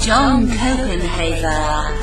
John 0.00 0.46
Copenhaver, 0.46 1.98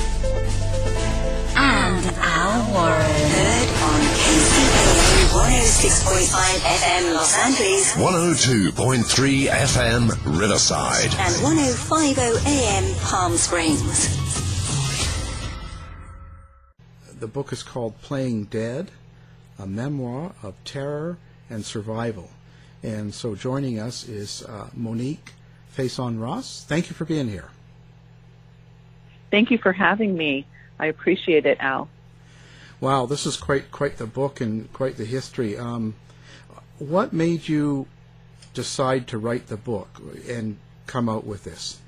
and 1.57 2.05
Al 2.17 2.73
Warren. 2.73 3.01
Heard 3.01 3.69
on 3.81 4.01
KCAA 4.19 5.05
106.5 5.31 6.59
FM 6.59 7.13
Los 7.13 7.33
Angeles 7.37 7.93
102.3 7.93 9.47
FM 9.47 10.39
Riverside. 10.39 11.05
and 11.19 11.35
105.0 11.35 12.45
AM 12.45 12.95
Palm 12.99 13.37
Springs. 13.37 14.09
The 17.19 17.27
book 17.27 17.51
is 17.53 17.63
called 17.63 17.99
Playing 18.01 18.45
Dead, 18.45 18.91
a 19.57 19.65
memoir 19.65 20.33
of 20.43 20.53
terror 20.63 21.17
and 21.49 21.65
survival. 21.65 22.29
And 22.83 23.13
so 23.13 23.33
joining 23.35 23.79
us 23.79 24.07
is 24.07 24.43
uh, 24.43 24.67
Monique 24.75 25.33
Faison 25.75 26.21
Ross. 26.21 26.63
Thank 26.67 26.89
you 26.89 26.93
for 26.95 27.05
being 27.05 27.27
here. 27.29 27.49
Thank 29.31 29.51
you 29.51 29.57
for 29.57 29.73
having 29.73 30.15
me. 30.15 30.45
I 30.79 30.87
appreciate 30.87 31.45
it, 31.45 31.57
Al. 31.59 31.89
Wow, 32.79 33.05
this 33.05 33.25
is 33.25 33.37
quite 33.37 33.71
quite 33.71 33.97
the 33.97 34.05
book 34.05 34.41
and 34.41 34.71
quite 34.73 34.97
the 34.97 35.05
history. 35.05 35.57
Um, 35.57 35.95
what 36.77 37.13
made 37.13 37.47
you 37.47 37.87
decide 38.53 39.07
to 39.07 39.17
write 39.17 39.47
the 39.47 39.57
book 39.57 40.01
and 40.29 40.57
come 40.85 41.07
out 41.09 41.25
with 41.25 41.43
this? 41.43 41.79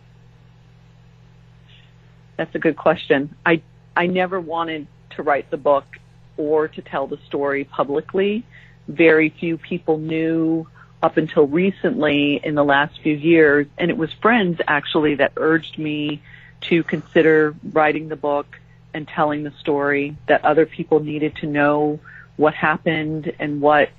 That's 2.37 2.53
a 2.55 2.59
good 2.59 2.77
question. 2.77 3.35
I 3.45 3.61
I 3.95 4.07
never 4.07 4.39
wanted 4.39 4.87
to 5.11 5.23
write 5.23 5.49
the 5.49 5.57
book 5.57 5.85
or 6.37 6.67
to 6.67 6.81
tell 6.81 7.07
the 7.07 7.17
story 7.27 7.63
publicly. 7.63 8.45
Very 8.87 9.29
few 9.29 9.57
people 9.57 9.97
knew 9.97 10.67
up 11.01 11.17
until 11.17 11.47
recently 11.47 12.39
in 12.43 12.55
the 12.55 12.63
last 12.63 12.99
few 13.01 13.13
years, 13.13 13.67
and 13.77 13.89
it 13.91 13.97
was 13.97 14.11
friends 14.13 14.59
actually 14.67 15.15
that 15.15 15.33
urged 15.35 15.77
me 15.77 16.21
to 16.69 16.83
consider 16.83 17.55
writing 17.71 18.09
the 18.09 18.15
book 18.15 18.59
and 18.93 19.07
telling 19.07 19.43
the 19.43 19.51
story 19.59 20.17
that 20.27 20.43
other 20.43 20.65
people 20.65 20.99
needed 20.99 21.35
to 21.37 21.47
know 21.47 21.99
what 22.35 22.53
happened 22.53 23.31
and 23.39 23.61
what 23.61 23.89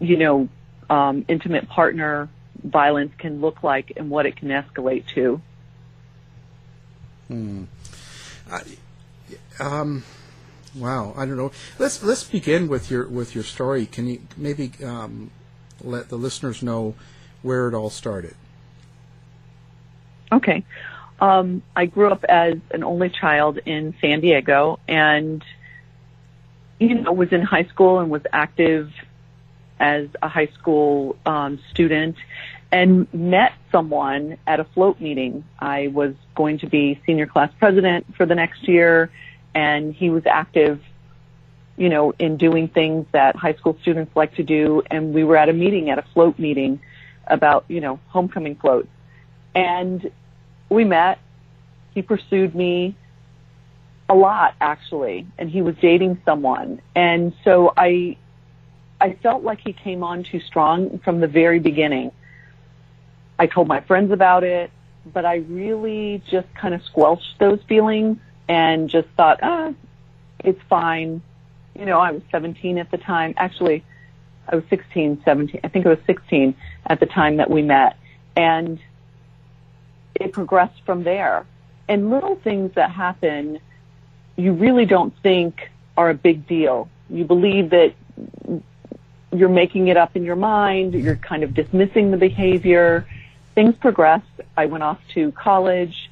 you 0.00 0.16
know 0.16 0.48
um, 0.90 1.24
intimate 1.28 1.68
partner 1.68 2.28
violence 2.62 3.12
can 3.18 3.40
look 3.40 3.62
like 3.62 3.92
and 3.96 4.10
what 4.10 4.26
it 4.26 4.36
can 4.36 4.48
escalate 4.48 5.04
to. 5.14 5.40
Hmm. 7.28 7.64
I, 8.50 8.62
um, 9.58 10.04
wow, 10.74 11.14
I 11.16 11.26
don't 11.26 11.36
know. 11.36 11.52
Let's 11.78 12.02
let's 12.02 12.24
begin 12.24 12.68
with 12.68 12.90
your 12.90 13.06
with 13.08 13.34
your 13.34 13.44
story. 13.44 13.86
Can 13.86 14.06
you 14.06 14.22
maybe 14.36 14.72
um, 14.84 15.30
let 15.82 16.08
the 16.08 16.16
listeners 16.16 16.62
know 16.62 16.94
where 17.42 17.68
it 17.68 17.74
all 17.74 17.90
started? 17.90 18.34
Okay. 20.32 20.64
Um, 21.20 21.62
I 21.76 21.86
grew 21.86 22.08
up 22.08 22.24
as 22.24 22.54
an 22.70 22.84
only 22.84 23.08
child 23.08 23.58
in 23.64 23.94
San 24.00 24.20
Diego 24.20 24.80
and, 24.88 25.44
you 26.80 26.94
know, 26.94 27.12
was 27.12 27.32
in 27.32 27.42
high 27.42 27.64
school 27.64 28.00
and 28.00 28.10
was 28.10 28.22
active 28.32 28.90
as 29.78 30.08
a 30.22 30.28
high 30.28 30.48
school 30.58 31.16
um, 31.24 31.58
student 31.70 32.16
and 32.72 33.12
met 33.14 33.52
someone 33.70 34.36
at 34.46 34.58
a 34.58 34.64
float 34.64 35.00
meeting. 35.00 35.44
I 35.58 35.88
was 35.88 36.14
going 36.34 36.58
to 36.58 36.66
be 36.66 37.00
senior 37.06 37.26
class 37.26 37.52
president 37.58 38.16
for 38.16 38.26
the 38.26 38.34
next 38.34 38.66
year 38.66 39.10
and 39.54 39.94
he 39.94 40.10
was 40.10 40.26
active, 40.26 40.80
you 41.76 41.88
know, 41.88 42.12
in 42.18 42.36
doing 42.36 42.68
things 42.68 43.06
that 43.12 43.36
high 43.36 43.54
school 43.54 43.78
students 43.82 44.14
like 44.16 44.34
to 44.34 44.42
do. 44.42 44.82
And 44.90 45.14
we 45.14 45.22
were 45.22 45.36
at 45.36 45.48
a 45.48 45.52
meeting 45.52 45.90
at 45.90 45.98
a 45.98 46.04
float 46.12 46.38
meeting 46.38 46.80
about, 47.26 47.64
you 47.68 47.80
know, 47.80 48.00
homecoming 48.08 48.56
floats. 48.56 48.88
And 49.54 50.10
we 50.68 50.84
met. 50.84 51.18
He 51.94 52.02
pursued 52.02 52.54
me 52.54 52.96
a 54.08 54.14
lot 54.14 54.54
actually, 54.60 55.26
and 55.38 55.48
he 55.50 55.62
was 55.62 55.76
dating 55.76 56.20
someone. 56.24 56.80
And 56.94 57.32
so 57.44 57.72
I, 57.76 58.16
I 59.00 59.14
felt 59.14 59.42
like 59.42 59.60
he 59.60 59.72
came 59.72 60.02
on 60.02 60.24
too 60.24 60.40
strong 60.40 60.98
from 60.98 61.20
the 61.20 61.28
very 61.28 61.58
beginning. 61.58 62.12
I 63.38 63.46
told 63.46 63.68
my 63.68 63.80
friends 63.80 64.12
about 64.12 64.44
it, 64.44 64.70
but 65.12 65.24
I 65.24 65.36
really 65.36 66.22
just 66.30 66.52
kind 66.54 66.74
of 66.74 66.82
squelched 66.84 67.38
those 67.38 67.60
feelings 67.68 68.18
and 68.48 68.88
just 68.88 69.08
thought, 69.16 69.40
ah, 69.42 69.72
it's 70.38 70.60
fine. 70.68 71.22
You 71.78 71.86
know, 71.86 71.98
I 71.98 72.12
was 72.12 72.22
17 72.30 72.78
at 72.78 72.90
the 72.90 72.98
time. 72.98 73.34
Actually, 73.36 73.84
I 74.48 74.56
was 74.56 74.64
16, 74.70 75.22
17. 75.24 75.60
I 75.64 75.68
think 75.68 75.86
I 75.86 75.90
was 75.90 75.98
16 76.06 76.54
at 76.86 77.00
the 77.00 77.06
time 77.06 77.38
that 77.38 77.50
we 77.50 77.62
met. 77.62 77.96
And 78.36 78.78
it 80.14 80.32
progressed 80.32 80.80
from 80.84 81.04
there. 81.04 81.46
And 81.88 82.10
little 82.10 82.36
things 82.36 82.72
that 82.74 82.90
happen, 82.90 83.58
you 84.36 84.52
really 84.52 84.86
don't 84.86 85.14
think 85.22 85.70
are 85.96 86.10
a 86.10 86.14
big 86.14 86.46
deal. 86.46 86.88
You 87.10 87.24
believe 87.24 87.70
that 87.70 87.94
you're 89.32 89.48
making 89.48 89.88
it 89.88 89.96
up 89.96 90.16
in 90.16 90.24
your 90.24 90.36
mind, 90.36 90.94
you're 90.94 91.16
kind 91.16 91.42
of 91.42 91.54
dismissing 91.54 92.10
the 92.10 92.16
behavior. 92.16 93.06
Things 93.54 93.74
progressed. 93.76 94.26
I 94.56 94.66
went 94.66 94.82
off 94.82 95.00
to 95.14 95.32
college. 95.32 96.10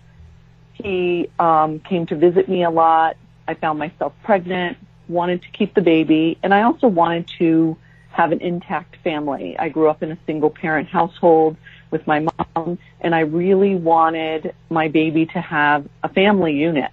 He 0.75 1.29
um, 1.39 1.81
came 1.81 2.07
to 2.07 2.17
visit 2.17 2.49
me 2.49 2.65
a 2.65 2.71
lot. 2.71 3.17
I 3.47 3.55
found 3.55 3.79
myself 3.79 4.13
pregnant, 4.23 4.79
wanted 5.09 5.43
to 5.43 5.51
keep 5.51 5.75
the 5.75 5.81
baby, 5.81 6.39
and 6.43 6.55
I 6.55 6.63
also 6.63 6.87
wanted 6.87 7.27
to 7.39 7.77
have 8.11 8.31
an 8.31 8.41
intact 8.41 8.97
family. 9.03 9.59
I 9.59 9.69
grew 9.69 9.89
up 9.89 10.03
in 10.03 10.13
a 10.13 10.19
single 10.27 10.51
parent 10.51 10.89
household 10.89 11.57
with 11.93 12.05
my 12.07 12.27
mom, 12.57 12.79
and 13.01 13.15
I 13.15 13.21
really 13.21 13.77
wanted 13.77 14.55
my 14.69 14.89
baby 14.89 15.27
to 15.27 15.41
have 15.41 15.87
a 16.03 16.09
family 16.09 16.55
unit. 16.55 16.91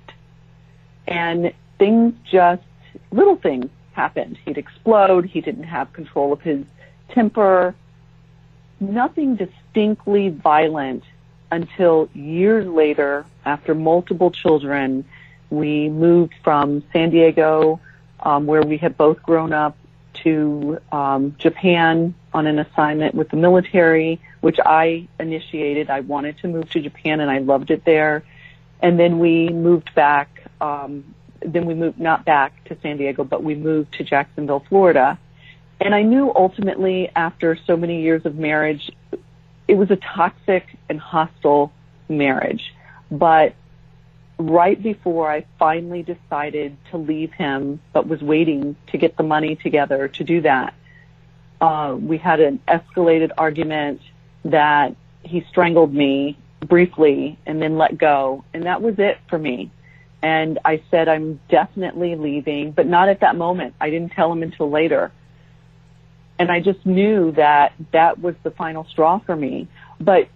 And 1.07 1.53
things 1.79 2.13
just, 2.29 2.61
little 3.11 3.37
things 3.37 3.69
happened. 3.93 4.37
He'd 4.45 4.59
explode. 4.59 5.25
He 5.25 5.41
didn't 5.41 5.63
have 5.63 5.91
control 5.93 6.31
of 6.33 6.41
his 6.41 6.63
temper. 7.09 7.73
Nothing 8.79 9.35
distinctly 9.35 10.29
violent 10.29 11.03
until 11.51 12.09
years 12.13 12.67
later, 12.67 13.25
after 13.45 13.73
multiple 13.73 14.29
children, 14.29 15.05
we 15.49 15.89
moved 15.89 16.33
from 16.43 16.83
San 16.93 17.09
Diego, 17.09 17.79
um, 18.19 18.45
where 18.45 18.61
we 18.61 18.77
had 18.77 18.95
both 18.97 19.23
grown 19.23 19.53
up, 19.53 19.75
to 20.23 20.79
um, 20.91 21.35
Japan 21.37 22.13
on 22.33 22.45
an 22.45 22.59
assignment 22.59 23.15
with 23.15 23.29
the 23.29 23.37
military, 23.37 24.19
which 24.41 24.57
I 24.63 25.07
initiated. 25.19 25.89
I 25.89 26.01
wanted 26.01 26.37
to 26.39 26.47
move 26.47 26.69
to 26.71 26.81
Japan 26.81 27.19
and 27.19 27.29
I 27.29 27.39
loved 27.39 27.71
it 27.71 27.85
there. 27.85 28.23
And 28.81 28.99
then 28.99 29.19
we 29.19 29.49
moved 29.49 29.93
back, 29.93 30.43
um, 30.61 31.13
then 31.41 31.65
we 31.65 31.73
moved 31.73 31.99
not 31.99 32.25
back 32.25 32.63
to 32.65 32.77
San 32.81 32.97
Diego, 32.97 33.23
but 33.23 33.43
we 33.43 33.55
moved 33.55 33.93
to 33.95 34.03
Jacksonville, 34.03 34.63
Florida. 34.69 35.19
And 35.81 35.93
I 35.93 36.01
knew 36.01 36.31
ultimately 36.33 37.09
after 37.15 37.57
so 37.67 37.77
many 37.77 38.01
years 38.01 38.25
of 38.25 38.35
marriage, 38.35 38.91
it 39.67 39.75
was 39.75 39.91
a 39.91 39.95
toxic 39.97 40.65
and 40.89 40.99
hostile 40.99 41.71
marriage. 42.07 42.73
But 43.11 43.53
right 44.37 44.81
before 44.81 45.29
I 45.29 45.45
finally 45.57 46.01
decided 46.01 46.77
to 46.91 46.97
leave 46.97 47.33
him, 47.33 47.81
but 47.93 48.07
was 48.07 48.21
waiting 48.21 48.75
to 48.87 48.97
get 48.97 49.17
the 49.17 49.23
money 49.23 49.55
together 49.55 50.07
to 50.07 50.23
do 50.23 50.41
that, 50.41 50.73
uh, 51.61 51.95
we 51.99 52.17
had 52.17 52.39
an 52.39 52.59
escalated 52.67 53.31
argument 53.37 54.01
that 54.49 54.95
he 55.23 55.45
strangled 55.49 55.93
me 55.93 56.37
briefly 56.67 57.37
and 57.45 57.61
then 57.61 57.77
let 57.77 57.97
go. 57.97 58.43
And 58.53 58.63
that 58.63 58.81
was 58.81 58.95
it 58.97 59.17
for 59.29 59.37
me. 59.37 59.71
And 60.21 60.59
I 60.65 60.83
said, 60.91 61.07
I'm 61.07 61.39
definitely 61.49 62.15
leaving, 62.15 62.71
but 62.71 62.85
not 62.85 63.09
at 63.09 63.21
that 63.21 63.35
moment. 63.35 63.75
I 63.79 63.89
didn't 63.89 64.11
tell 64.11 64.31
him 64.31 64.43
until 64.43 64.69
later. 64.69 65.11
And 66.37 66.51
I 66.51 66.59
just 66.59 66.85
knew 66.85 67.31
that 67.33 67.73
that 67.91 68.19
was 68.19 68.35
the 68.43 68.51
final 68.51 68.85
straw 68.85 69.19
for 69.19 69.35
me. 69.35 69.67
But, 69.99 70.27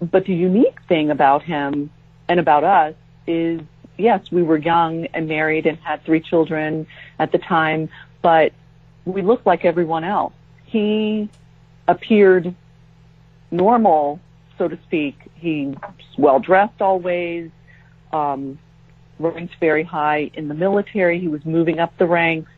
but 0.00 0.24
the 0.24 0.34
unique 0.34 0.80
thing 0.88 1.10
about 1.10 1.42
him 1.42 1.90
and 2.28 2.40
about 2.40 2.64
us 2.64 2.94
is 3.26 3.60
yes, 4.00 4.30
we 4.30 4.42
were 4.42 4.56
young 4.56 5.06
and 5.06 5.28
married 5.28 5.66
and 5.66 5.78
had 5.78 6.04
three 6.04 6.20
children 6.20 6.86
at 7.18 7.32
the 7.32 7.38
time, 7.38 7.88
but 8.22 8.52
we 9.04 9.22
looked 9.22 9.46
like 9.46 9.64
everyone 9.64 10.04
else. 10.04 10.32
He 10.64 11.28
appeared 11.86 12.54
normal, 13.50 14.20
so 14.58 14.68
to 14.68 14.78
speak. 14.86 15.16
He 15.34 15.74
well 16.18 16.40
dressed 16.40 16.80
always, 16.80 17.50
um, 18.12 18.58
ranked 19.18 19.54
very 19.60 19.82
high 19.82 20.30
in 20.34 20.48
the 20.48 20.54
military. 20.54 21.18
He 21.18 21.28
was 21.28 21.44
moving 21.44 21.78
up 21.78 21.96
the 21.98 22.06
ranks. 22.06 22.50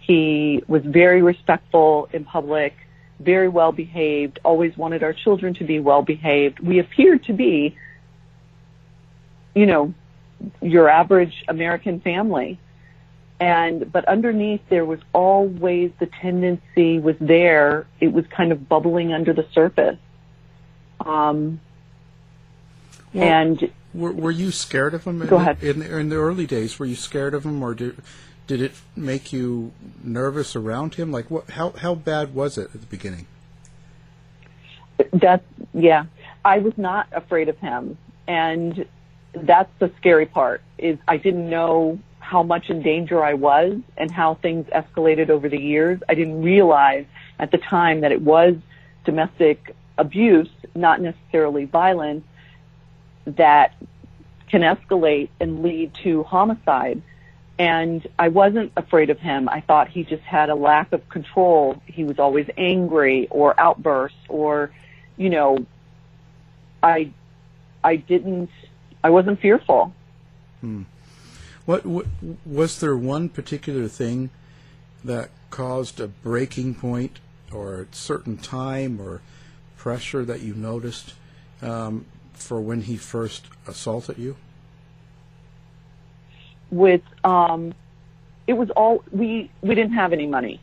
He 0.00 0.62
was 0.66 0.82
very 0.84 1.22
respectful 1.22 2.08
in 2.12 2.24
public, 2.24 2.74
very 3.20 3.48
well 3.48 3.72
behaved, 3.72 4.38
always 4.44 4.76
wanted 4.76 5.02
our 5.02 5.12
children 5.12 5.54
to 5.54 5.64
be 5.64 5.80
well 5.80 6.02
behaved. 6.02 6.60
We 6.60 6.78
appeared 6.78 7.24
to 7.24 7.32
be, 7.32 7.76
you 9.54 9.66
know, 9.66 9.92
your 10.62 10.88
average 10.88 11.44
American 11.48 12.00
family. 12.00 12.58
And, 13.40 13.92
but 13.92 14.04
underneath 14.06 14.62
there 14.68 14.84
was 14.84 14.98
always 15.12 15.92
the 16.00 16.06
tendency 16.06 16.98
was 16.98 17.16
there. 17.20 17.86
It 18.00 18.12
was 18.12 18.24
kind 18.28 18.50
of 18.50 18.68
bubbling 18.68 19.12
under 19.12 19.32
the 19.32 19.46
surface. 19.52 19.98
Um, 21.04 21.60
well, 23.12 23.24
and 23.24 23.72
were, 23.94 24.12
were 24.12 24.30
you 24.30 24.50
scared 24.50 24.94
of 24.94 25.04
him? 25.04 25.26
Go 25.26 25.36
in 25.36 25.42
ahead. 25.42 25.60
The, 25.60 25.70
in, 25.70 25.78
the, 25.80 25.98
in 25.98 26.08
the 26.08 26.16
early 26.16 26.46
days, 26.46 26.78
were 26.78 26.86
you 26.86 26.94
scared 26.94 27.34
of 27.34 27.44
him, 27.44 27.62
or 27.62 27.74
did 27.74 27.96
did 28.46 28.62
it 28.62 28.72
make 28.96 29.32
you 29.32 29.72
nervous 30.02 30.56
around 30.56 30.94
him? 30.94 31.12
Like, 31.12 31.30
what? 31.30 31.50
How 31.50 31.70
how 31.70 31.94
bad 31.94 32.34
was 32.34 32.58
it 32.58 32.70
at 32.74 32.80
the 32.80 32.86
beginning? 32.86 33.26
That 35.12 35.42
yeah, 35.72 36.06
I 36.44 36.58
was 36.58 36.76
not 36.76 37.08
afraid 37.12 37.48
of 37.48 37.58
him, 37.58 37.96
and 38.26 38.86
that's 39.34 39.70
the 39.78 39.92
scary 39.98 40.26
part 40.26 40.62
is 40.78 40.98
I 41.06 41.16
didn't 41.16 41.48
know 41.48 41.98
how 42.18 42.42
much 42.42 42.68
in 42.68 42.82
danger 42.82 43.24
I 43.24 43.34
was 43.34 43.80
and 43.96 44.10
how 44.10 44.34
things 44.34 44.66
escalated 44.66 45.30
over 45.30 45.48
the 45.48 45.60
years. 45.60 46.00
I 46.08 46.14
didn't 46.14 46.42
realize 46.42 47.06
at 47.38 47.50
the 47.50 47.58
time 47.58 48.02
that 48.02 48.12
it 48.12 48.20
was 48.20 48.56
domestic 49.04 49.74
abuse, 49.98 50.48
not 50.74 51.00
necessarily 51.00 51.64
violence, 51.64 52.24
that 53.26 53.74
can 54.48 54.62
escalate 54.62 55.28
and 55.40 55.62
lead 55.62 55.92
to 56.02 56.22
homicide. 56.22 57.02
And 57.58 58.06
I 58.18 58.28
wasn't 58.28 58.72
afraid 58.76 59.10
of 59.10 59.18
him. 59.18 59.48
I 59.48 59.60
thought 59.60 59.88
he 59.88 60.04
just 60.04 60.22
had 60.22 60.48
a 60.48 60.54
lack 60.54 60.92
of 60.92 61.06
control. 61.08 61.82
He 61.86 62.04
was 62.04 62.18
always 62.18 62.48
angry 62.56 63.26
or 63.30 63.58
outbursts 63.60 64.16
or, 64.28 64.70
you 65.16 65.28
know, 65.28 65.66
I, 66.82 67.10
I 67.82 67.96
didn't 67.96 68.50
I 69.02 69.10
wasn't 69.10 69.40
fearful. 69.40 69.92
Hmm. 70.60 70.82
What, 71.64 71.86
what 71.86 72.06
was 72.44 72.80
there 72.80 72.96
one 72.96 73.28
particular 73.28 73.88
thing 73.88 74.30
that 75.04 75.30
caused 75.50 76.00
a 76.00 76.08
breaking 76.08 76.74
point 76.74 77.20
or 77.52 77.82
a 77.82 77.86
certain 77.92 78.36
time 78.36 79.00
or 79.00 79.20
pressure 79.78 80.24
that 80.24 80.40
you 80.40 80.54
noticed 80.54 81.14
um, 81.62 82.04
for 82.34 82.60
when 82.60 82.82
he 82.82 82.96
first 82.96 83.46
assaulted 83.66 84.18
you? 84.18 84.36
With 86.70 87.02
um, 87.24 87.72
it 88.46 88.52
was 88.52 88.68
all 88.70 89.02
we 89.10 89.50
we 89.62 89.74
didn't 89.74 89.94
have 89.94 90.12
any 90.12 90.26
money. 90.26 90.60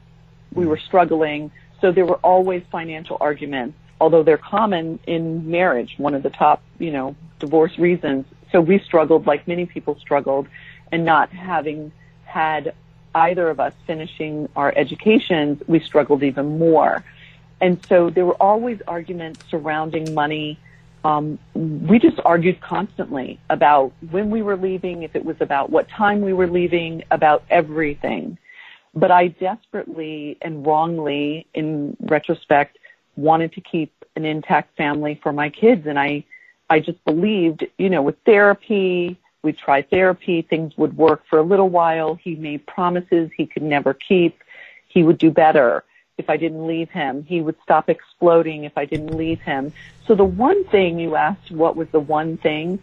We 0.54 0.64
hmm. 0.64 0.70
were 0.70 0.78
struggling, 0.78 1.52
so 1.82 1.92
there 1.92 2.06
were 2.06 2.20
always 2.24 2.62
financial 2.72 3.18
arguments. 3.20 3.76
Although 4.00 4.24
they're 4.24 4.38
common 4.38 5.00
in 5.08 5.50
marriage, 5.50 5.96
one 5.98 6.14
of 6.14 6.22
the 6.22 6.30
top 6.30 6.62
you 6.78 6.92
know 6.92 7.16
divorce 7.40 7.80
reasons 7.80 8.26
so 8.56 8.62
we 8.62 8.80
struggled 8.80 9.28
like 9.28 9.48
many 9.50 9.66
people 9.66 9.98
struggled 10.00 10.48
and 10.90 11.04
not 11.04 11.30
having 11.30 11.92
had 12.24 12.74
either 13.14 13.50
of 13.50 13.60
us 13.60 13.74
finishing 13.86 14.48
our 14.56 14.74
educations, 14.78 15.62
we 15.68 15.82
struggled 15.82 16.24
even 16.24 16.58
more. 16.58 17.04
And 17.62 17.84
so 17.88 18.10
there 18.10 18.26
were 18.26 18.42
always 18.42 18.80
arguments 18.88 19.42
surrounding 19.50 20.14
money. 20.14 20.60
Um, 21.04 21.40
we 21.54 22.00
just 22.00 22.20
argued 22.26 22.62
constantly 22.62 23.40
about 23.50 23.94
when 24.12 24.30
we 24.30 24.42
were 24.42 24.58
leaving, 24.58 25.04
if 25.04 25.16
it 25.16 25.24
was 25.24 25.38
about 25.40 25.70
what 25.70 25.88
time 25.88 26.22
we 26.22 26.34
were 26.34 26.48
leaving, 26.48 27.04
about 27.12 27.44
everything. 27.50 28.38
But 28.94 29.12
I 29.12 29.28
desperately 29.28 30.38
and 30.42 30.66
wrongly, 30.66 31.48
in 31.54 31.96
retrospect, 32.00 32.78
wanted 33.16 33.54
to 33.54 33.62
keep 33.62 33.94
an 34.16 34.26
intact 34.26 34.76
family 34.78 35.20
for 35.22 35.32
my 35.32 35.50
kids. 35.50 35.86
And 35.86 36.00
I 36.00 36.26
I 36.70 36.80
just 36.80 37.04
believed, 37.06 37.66
you 37.78 37.90
know, 37.90 38.02
with 38.02 38.16
therapy, 38.26 39.20
we 39.44 39.54
tried 39.54 39.90
therapy, 39.92 40.42
things 40.42 40.76
would 40.78 40.98
work 40.98 41.24
for 41.30 41.38
a 41.38 41.44
little 41.44 41.70
while. 41.70 42.16
He 42.16 42.36
made 42.36 42.66
promises 42.66 43.30
he 43.38 43.46
could 43.46 43.62
never 43.62 43.94
keep. 43.94 44.42
He 44.88 45.04
would 45.04 45.20
do 45.20 45.30
better 45.30 45.84
if 46.18 46.30
I 46.30 46.38
didn't 46.38 46.66
leave 46.66 46.90
him. 46.90 47.24
He 47.24 47.42
would 47.42 47.56
stop 47.64 47.90
exploding 47.90 48.64
if 48.64 48.78
I 48.78 48.86
didn't 48.86 49.16
leave 49.16 49.42
him. 49.42 49.74
So 50.08 50.16
the 50.16 50.24
one 50.26 50.64
thing 50.66 51.00
you 51.00 51.16
asked, 51.16 51.52
what 51.52 51.76
was 51.76 51.90
the 51.90 52.00
one 52.00 52.38
thing? 52.38 52.80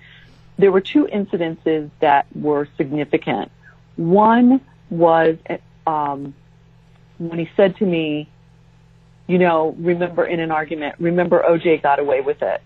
There 0.58 0.70
were 0.70 0.80
two 0.80 1.06
incidences 1.06 1.90
that 2.00 2.26
were 2.34 2.68
significant. 2.76 3.50
One 3.96 4.60
was 4.90 5.36
um, 5.86 6.34
when 7.18 7.38
he 7.38 7.48
said 7.56 7.76
to 7.76 7.86
me, 7.86 8.28
you 9.26 9.38
know, 9.38 9.74
remember 9.78 10.24
in 10.24 10.40
an 10.40 10.50
argument, 10.50 10.96
remember 10.98 11.42
OJ 11.42 11.82
got 11.82 11.98
away 11.98 12.20
with 12.20 12.42
it. 12.42 12.60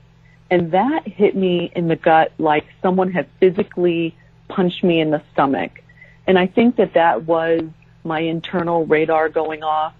And 0.51 0.73
that 0.73 1.07
hit 1.07 1.37
me 1.37 1.71
in 1.75 1.89
the 1.89 1.97
gut 1.97 2.33
like 2.39 2.67
someone 2.83 3.13
had 3.13 3.27
physically 3.41 4.17
punched 4.49 4.83
me 4.83 5.01
in 5.01 5.11
the 5.11 5.23
stomach. 5.33 5.83
And 6.27 6.39
I 6.39 6.47
think 6.47 6.77
that 6.77 6.95
that 6.95 7.23
was 7.25 7.63
my 8.05 8.21
internal 8.21 8.87
radar 8.87 9.29
going 9.29 9.63
off, 9.63 9.95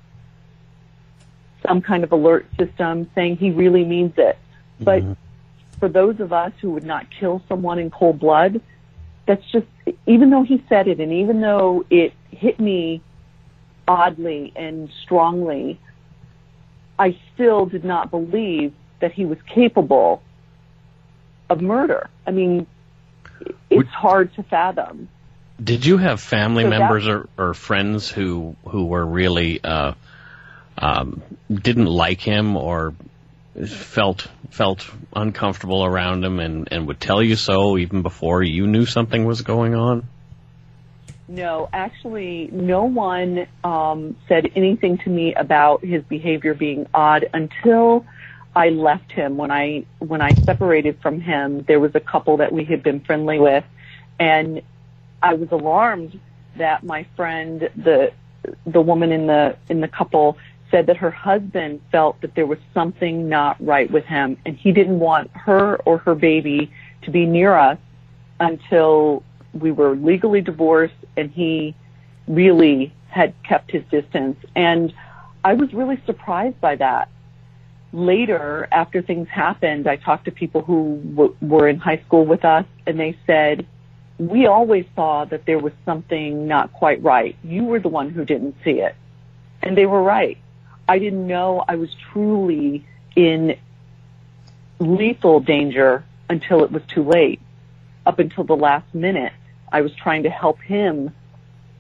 some 1.67 1.81
kind 1.83 2.05
of 2.05 2.13
alert 2.13 2.47
system 2.59 3.11
saying 3.15 3.37
he 3.37 3.51
really 3.51 3.85
means 3.85 4.13
it. 4.17 4.39
But 4.81 5.03
for 5.79 5.89
those 5.89 6.21
of 6.21 6.33
us 6.33 6.53
who 6.61 6.73
would 6.73 6.85
not 6.85 7.07
kill 7.11 7.43
someone 7.49 7.79
in 7.79 7.91
cold 7.91 8.19
blood, 8.19 8.61
that's 9.27 9.45
just, 9.51 9.67
even 10.07 10.31
though 10.31 10.43
he 10.43 10.63
said 10.69 10.89
it 10.89 11.01
and 11.01 11.13
even 11.13 11.41
though 11.41 11.85
it 11.91 12.13
hit 12.31 12.61
me 12.61 13.01
oddly 13.89 14.53
and 14.55 14.91
strongly, 15.03 15.81
I 16.99 17.19
still 17.35 17.67
did 17.67 17.85
not 17.85 18.11
believe 18.11 18.73
that 19.01 19.13
he 19.13 19.25
was 19.25 19.39
capable 19.47 20.23
of 21.51 21.61
murder. 21.61 22.09
I 22.27 22.31
mean, 22.31 22.67
it's 23.71 23.89
hard 23.91 24.35
to 24.35 24.43
fathom. 24.43 25.09
Did 25.63 25.87
you 25.87 25.97
have 25.97 26.21
family 26.21 26.65
So 26.65 26.71
members 26.71 27.09
or, 27.09 27.29
or 27.39 27.55
friends 27.55 28.11
who 28.11 28.57
who 28.67 28.87
were 28.87 29.05
really 29.05 29.63
uh, 29.63 29.93
um, 30.79 31.23
didn't 31.51 31.87
like 31.87 32.21
him 32.21 32.57
or 32.57 32.95
felt 33.67 34.29
felt 34.51 34.89
uncomfortable 35.15 35.85
around 35.85 36.25
him 36.25 36.41
and, 36.41 36.69
and 36.71 36.87
would 36.87 37.01
tell 37.01 37.23
you 37.23 37.37
so 37.37 37.79
even 37.79 38.03
before 38.03 38.43
you 38.43 38.67
knew 38.67 38.87
something 38.87 39.25
was 39.25 39.43
going 39.43 39.75
on? 39.75 40.07
No, 41.29 41.69
actually, 41.73 42.49
no 42.53 42.85
one 42.85 43.49
um, 43.65 44.17
said 44.29 44.53
anything 44.55 44.99
to 44.99 45.11
me 45.11 45.35
about 45.35 45.85
his 45.85 46.05
behavior 46.05 46.55
being 46.55 46.87
odd 46.95 47.29
until 47.35 48.07
I 48.55 48.69
left 48.69 49.11
him. 49.11 49.37
When 49.37 49.51
I 49.51 49.87
when 49.99 50.21
I 50.21 50.33
separated 50.35 51.01
from 51.03 51.21
him, 51.21 51.63
there 51.63 51.81
was 51.81 51.95
a 51.95 52.01
couple 52.01 52.37
that 52.37 52.53
we 52.53 52.65
had 52.65 52.83
been 52.83 53.01
friendly 53.01 53.41
with, 53.41 53.65
and 54.21 54.63
I 55.23 55.35
was 55.35 55.51
alarmed 55.51 56.21
that 56.57 56.85
my 56.85 57.07
friend, 57.17 57.69
the 57.77 58.13
the 58.65 58.81
woman 58.81 59.11
in 59.11 59.27
the 59.27 59.57
in 59.69 59.81
the 59.81 59.89
couple, 59.89 60.39
said 60.71 60.87
that 60.87 60.97
her 60.97 61.11
husband 61.11 61.81
felt 61.93 62.21
that 62.21 62.35
there 62.35 62.47
was 62.47 62.59
something 62.75 63.29
not 63.29 63.57
right 63.65 63.91
with 63.91 64.05
him, 64.05 64.37
and 64.45 64.57
he 64.57 64.73
didn't 64.73 64.99
want 64.99 65.31
her 65.33 65.77
or 65.85 65.99
her 65.99 66.15
baby 66.15 66.71
to 67.03 67.11
be 67.11 67.25
near 67.25 67.55
us 67.55 67.79
until 68.41 69.23
we 69.53 69.71
were 69.71 69.97
legally 69.97 70.41
divorced 70.41 70.95
and 71.17 71.31
he 71.31 71.75
really 72.29 72.93
had 73.09 73.33
kept 73.43 73.71
his 73.71 73.83
distance. 73.91 74.37
And 74.55 74.93
I 75.45 75.55
was 75.55 75.73
really 75.73 76.01
surprised 76.05 76.61
by 76.61 76.77
that. 76.77 77.09
Later, 77.93 78.69
after 78.73 79.01
things 79.01 79.29
happened, 79.29 79.89
I 79.89 79.97
talked 79.97 80.27
to 80.27 80.31
people 80.31 80.63
who 80.63 81.01
w- 81.15 81.37
were 81.41 81.69
in 81.69 81.79
high 81.79 82.03
school 82.07 82.27
with 82.27 82.45
us 82.45 82.67
and 82.87 83.01
they 83.01 83.17
said, 83.27 83.67
we 84.19 84.47
always 84.47 84.85
saw 84.95 85.25
that 85.27 85.47
there 85.47 85.59
was 85.59 85.73
something 85.85 86.47
not 86.47 86.73
quite 86.73 87.03
right. 87.03 87.37
You 87.45 87.65
were 87.65 87.81
the 87.81 87.89
one 87.89 88.11
who 88.11 88.25
didn't 88.25 88.57
see 88.65 88.81
it. 88.81 88.95
And 89.63 89.77
they 89.77 89.87
were 89.87 90.03
right. 90.03 90.39
I 90.89 90.99
didn't 90.99 91.27
know 91.27 91.65
I 91.67 91.77
was 91.77 91.95
truly 92.13 92.85
in 93.15 93.57
lethal 94.79 95.41
danger 95.41 96.05
until 96.29 96.65
it 96.65 96.71
was 96.71 96.83
too 96.87 97.03
late. 97.03 97.41
Up 98.05 98.19
until 98.19 98.45
the 98.45 98.57
last 98.57 98.95
minute, 98.95 99.33
I 99.73 99.81
was 99.81 99.93
trying 99.95 100.23
to 100.25 100.31
help 100.31 100.61
him, 100.61 101.13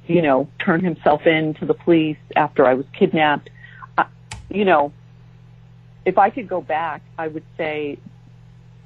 you 0.06 0.22
know, 0.22 0.48
turn 0.58 0.82
himself 0.82 1.26
in 1.26 1.54
to 1.54 1.66
the 1.66 1.75
police 1.75 2.16
after 2.34 2.66
I 2.66 2.75
was 2.75 2.86
kidnapped. 2.92 3.50
I, 3.96 4.06
you 4.50 4.64
know, 4.64 4.92
if 6.04 6.18
I 6.18 6.30
could 6.30 6.48
go 6.48 6.60
back, 6.60 7.02
I 7.16 7.28
would 7.28 7.44
say 7.56 7.98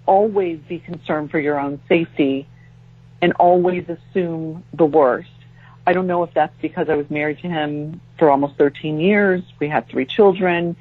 always 0.05 0.59
be 0.69 0.79
concerned 0.81 1.31
for 1.31 1.39
your 1.39 1.59
own 1.59 1.81
safety 1.89 2.47
and 3.23 3.33
always 3.35 3.87
assume 3.89 4.65
the 4.73 4.85
worst. 4.85 5.30
I 5.91 5.93
don't 5.93 6.07
know 6.07 6.23
if 6.23 6.33
that's 6.33 6.55
because 6.63 6.89
I 6.89 6.95
was 6.95 7.11
married 7.11 7.41
to 7.41 7.49
him 7.49 8.01
for 8.17 8.31
almost 8.31 8.55
13 8.55 9.01
years. 9.01 9.43
We 9.59 9.67
had 9.67 9.89
three 9.89 10.07
children. 10.07 10.77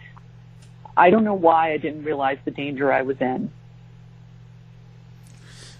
I 0.96 1.10
don't 1.10 1.24
know 1.24 1.34
why 1.34 1.72
I 1.72 1.78
didn't 1.78 2.04
realize 2.04 2.38
the 2.46 2.52
danger 2.52 2.94
I 2.94 3.02
was 3.02 3.20
in. 3.20 3.52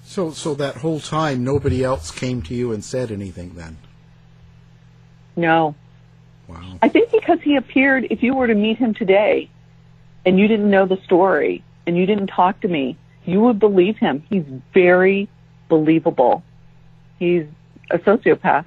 So, 0.04 0.32
so 0.32 0.56
that 0.56 0.78
whole 0.78 1.00
time, 1.00 1.44
nobody 1.44 1.84
else 1.84 2.10
came 2.10 2.42
to 2.42 2.56
you 2.56 2.72
and 2.72 2.84
said 2.84 3.12
anything 3.12 3.54
then? 3.54 3.78
No. 5.36 5.76
Wow. 6.48 6.80
I 6.82 6.90
think 6.90 7.12
because 7.12 7.40
he 7.44 7.56
appeared, 7.56 8.08
if 8.10 8.24
you 8.24 8.34
were 8.34 8.48
to 8.48 8.56
meet 8.56 8.80
him 8.80 8.96
today 8.96 9.48
and 10.26 10.40
you 10.40 10.48
didn't 10.48 10.72
know 10.72 10.88
the 10.88 11.00
story 11.04 11.64
and 11.86 11.96
you 11.96 12.08
didn't 12.08 12.28
talk 12.28 12.62
to 12.62 12.68
me, 12.68 12.98
you 13.26 13.42
would 13.42 13.60
believe 13.60 13.98
him. 13.98 14.24
He's 14.28 14.46
very 14.74 15.30
believable. 15.68 16.42
He's 17.20 17.46
a 17.92 18.00
sociopath. 18.00 18.66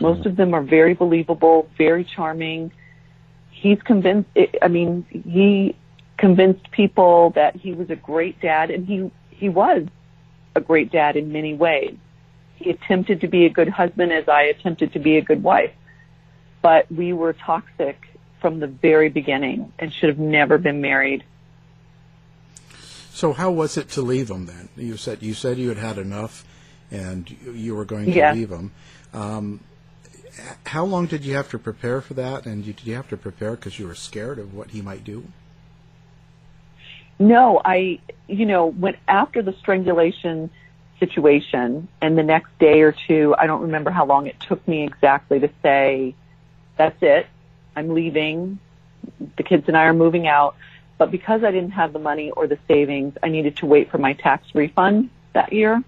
Most 0.00 0.26
of 0.26 0.36
them 0.36 0.54
are 0.54 0.62
very 0.62 0.94
believable, 0.94 1.68
very 1.78 2.04
charming. 2.04 2.72
He's 3.50 3.80
convinced, 3.82 4.28
I 4.60 4.68
mean, 4.68 5.06
he 5.10 5.76
convinced 6.16 6.70
people 6.70 7.30
that 7.30 7.56
he 7.56 7.72
was 7.72 7.90
a 7.90 7.96
great 7.96 8.40
dad 8.40 8.70
and 8.70 8.86
he, 8.86 9.10
he 9.30 9.48
was 9.48 9.86
a 10.54 10.60
great 10.60 10.90
dad 10.90 11.16
in 11.16 11.32
many 11.32 11.54
ways. 11.54 11.96
He 12.56 12.70
attempted 12.70 13.20
to 13.22 13.28
be 13.28 13.46
a 13.46 13.50
good 13.50 13.68
husband 13.68 14.12
as 14.12 14.28
I 14.28 14.42
attempted 14.42 14.92
to 14.92 14.98
be 14.98 15.16
a 15.16 15.22
good 15.22 15.42
wife. 15.42 15.72
But 16.62 16.90
we 16.90 17.12
were 17.12 17.32
toxic 17.32 18.00
from 18.40 18.60
the 18.60 18.66
very 18.66 19.08
beginning 19.08 19.72
and 19.78 19.92
should 19.92 20.08
have 20.08 20.18
never 20.18 20.58
been 20.58 20.80
married. 20.80 21.24
So, 23.12 23.32
how 23.32 23.50
was 23.52 23.76
it 23.76 23.90
to 23.90 24.02
leave 24.02 24.30
him 24.30 24.46
then? 24.46 24.68
You 24.76 24.96
said 24.96 25.22
you 25.22 25.34
said 25.34 25.56
you 25.56 25.68
had 25.68 25.78
had 25.78 25.98
enough, 25.98 26.44
and 26.90 27.30
you, 27.30 27.76
were 27.76 27.84
going 27.84 28.06
to 28.06 28.10
Yeah. 28.12 28.32
leave 28.32 28.50
him. 28.50 28.72
Um, 29.12 29.60
how 30.66 30.84
long 30.84 31.06
did 31.06 31.24
you 31.24 31.34
have 31.34 31.48
to 31.50 31.58
prepare 31.58 32.00
for 32.00 32.14
that? 32.14 32.46
And 32.46 32.64
did 32.64 32.84
you 32.84 32.94
have 32.94 33.08
to 33.08 33.16
prepare 33.16 33.52
because 33.52 33.78
you 33.78 33.86
were 33.86 33.94
scared 33.94 34.38
of 34.38 34.54
what 34.54 34.70
he 34.70 34.82
might 34.82 35.04
do? 35.04 35.26
No, 37.18 37.60
I, 37.64 38.00
you 38.26 38.46
know, 38.46 38.66
when 38.66 38.96
after 39.06 39.42
the 39.42 39.52
strangulation 39.60 40.50
situation 40.98 41.88
and 42.00 42.18
the 42.18 42.22
next 42.22 42.58
day 42.58 42.82
or 42.82 42.94
two, 43.06 43.34
I 43.38 43.46
don't 43.46 43.62
remember 43.62 43.90
how 43.90 44.06
long 44.06 44.26
it 44.26 44.38
took 44.40 44.66
me 44.66 44.84
exactly 44.84 45.40
to 45.40 45.50
say, 45.62 46.14
that's 46.76 47.00
it. 47.02 47.26
I'm 47.76 47.90
leaving. 47.90 48.58
The 49.36 49.42
kids 49.42 49.64
and 49.68 49.76
I 49.76 49.84
are 49.84 49.94
moving 49.94 50.26
out. 50.26 50.56
But 50.98 51.10
because 51.10 51.44
I 51.44 51.50
didn't 51.50 51.72
have 51.72 51.92
the 51.92 51.98
money 51.98 52.30
or 52.30 52.46
the 52.46 52.58
savings, 52.68 53.16
I 53.22 53.28
needed 53.28 53.58
to 53.58 53.66
wait 53.66 53.90
for 53.90 53.98
my 53.98 54.12
tax 54.14 54.54
refund 54.54 55.10
that 55.32 55.52
year. 55.52 55.82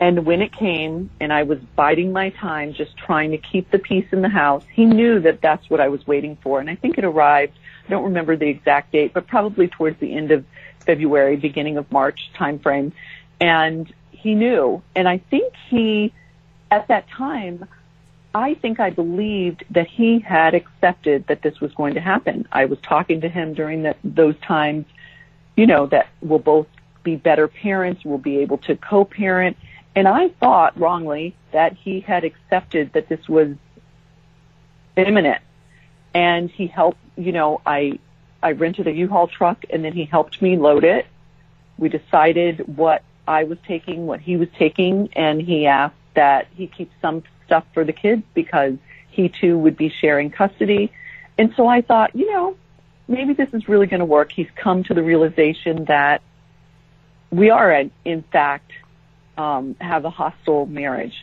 And 0.00 0.24
when 0.24 0.42
it 0.42 0.52
came 0.52 1.10
and 1.20 1.32
I 1.32 1.42
was 1.42 1.58
biding 1.74 2.12
my 2.12 2.30
time, 2.30 2.72
just 2.72 2.96
trying 2.96 3.32
to 3.32 3.38
keep 3.38 3.70
the 3.70 3.78
peace 3.78 4.06
in 4.12 4.22
the 4.22 4.28
house, 4.28 4.64
he 4.72 4.84
knew 4.84 5.18
that 5.20 5.40
that's 5.40 5.68
what 5.68 5.80
I 5.80 5.88
was 5.88 6.06
waiting 6.06 6.36
for. 6.40 6.60
And 6.60 6.70
I 6.70 6.76
think 6.76 6.98
it 6.98 7.04
arrived, 7.04 7.58
I 7.86 7.90
don't 7.90 8.04
remember 8.04 8.36
the 8.36 8.46
exact 8.48 8.92
date, 8.92 9.12
but 9.12 9.26
probably 9.26 9.66
towards 9.66 9.98
the 9.98 10.14
end 10.14 10.30
of 10.30 10.44
February, 10.86 11.36
beginning 11.36 11.78
of 11.78 11.90
March 11.90 12.30
timeframe. 12.36 12.92
And 13.40 13.92
he 14.10 14.34
knew. 14.34 14.82
And 14.94 15.08
I 15.08 15.18
think 15.18 15.54
he, 15.68 16.12
at 16.70 16.86
that 16.88 17.08
time, 17.08 17.66
I 18.34 18.54
think 18.54 18.78
I 18.78 18.90
believed 18.90 19.64
that 19.70 19.88
he 19.88 20.20
had 20.20 20.54
accepted 20.54 21.26
that 21.26 21.42
this 21.42 21.60
was 21.60 21.72
going 21.74 21.94
to 21.94 22.00
happen. 22.00 22.46
I 22.52 22.66
was 22.66 22.78
talking 22.82 23.22
to 23.22 23.28
him 23.28 23.54
during 23.54 23.82
the, 23.82 23.96
those 24.04 24.38
times, 24.40 24.86
you 25.56 25.66
know, 25.66 25.86
that 25.86 26.08
we'll 26.20 26.38
both 26.38 26.68
be 27.02 27.16
better 27.16 27.48
parents, 27.48 28.04
we'll 28.04 28.18
be 28.18 28.38
able 28.38 28.58
to 28.58 28.76
co-parent. 28.76 29.56
And 29.94 30.06
I 30.06 30.28
thought 30.28 30.78
wrongly 30.78 31.34
that 31.52 31.74
he 31.74 32.00
had 32.00 32.24
accepted 32.24 32.92
that 32.92 33.08
this 33.08 33.28
was 33.28 33.54
imminent. 34.96 35.42
And 36.14 36.50
he 36.50 36.66
helped, 36.66 36.98
you 37.16 37.32
know, 37.32 37.60
I, 37.66 37.98
I 38.42 38.52
rented 38.52 38.86
a 38.86 38.92
U-Haul 38.92 39.28
truck 39.28 39.64
and 39.70 39.84
then 39.84 39.92
he 39.92 40.04
helped 40.04 40.40
me 40.40 40.56
load 40.56 40.84
it. 40.84 41.06
We 41.78 41.88
decided 41.88 42.76
what 42.76 43.02
I 43.26 43.44
was 43.44 43.58
taking, 43.66 44.06
what 44.06 44.20
he 44.20 44.36
was 44.36 44.48
taking, 44.58 45.10
and 45.12 45.40
he 45.40 45.66
asked 45.66 45.94
that 46.14 46.48
he 46.54 46.66
keep 46.66 46.90
some 47.00 47.22
stuff 47.44 47.64
for 47.74 47.84
the 47.84 47.92
kids 47.92 48.22
because 48.34 48.74
he 49.10 49.28
too 49.28 49.58
would 49.58 49.76
be 49.76 49.88
sharing 49.88 50.30
custody. 50.30 50.92
And 51.36 51.54
so 51.56 51.66
I 51.66 51.82
thought, 51.82 52.16
you 52.16 52.32
know, 52.32 52.56
maybe 53.06 53.34
this 53.34 53.48
is 53.52 53.68
really 53.68 53.86
going 53.86 54.00
to 54.00 54.06
work. 54.06 54.32
He's 54.32 54.50
come 54.56 54.82
to 54.84 54.94
the 54.94 55.02
realization 55.02 55.84
that 55.84 56.22
we 57.30 57.50
are, 57.50 57.84
in, 58.04 58.22
fact, 58.32 58.72
um, 59.38 59.76
have 59.80 60.04
a 60.04 60.10
hostile 60.10 60.66
marriage. 60.66 61.14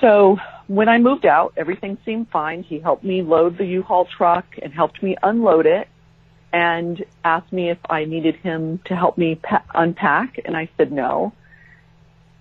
So 0.00 0.38
when 0.66 0.88
I 0.88 0.98
moved 0.98 1.24
out, 1.24 1.54
everything 1.56 1.96
seemed 2.04 2.28
fine. 2.30 2.62
He 2.62 2.78
helped 2.80 3.04
me 3.04 3.22
load 3.22 3.56
the 3.56 3.64
U-Haul 3.64 4.06
truck 4.06 4.44
and 4.60 4.72
helped 4.72 5.02
me 5.02 5.16
unload 5.22 5.66
it 5.66 5.88
and 6.52 7.04
asked 7.24 7.52
me 7.52 7.70
if 7.70 7.78
I 7.88 8.04
needed 8.04 8.36
him 8.36 8.80
to 8.86 8.96
help 8.96 9.16
me 9.16 9.36
pa- 9.36 9.64
unpack. 9.74 10.40
And 10.44 10.56
I 10.56 10.68
said 10.76 10.92
no. 10.92 11.32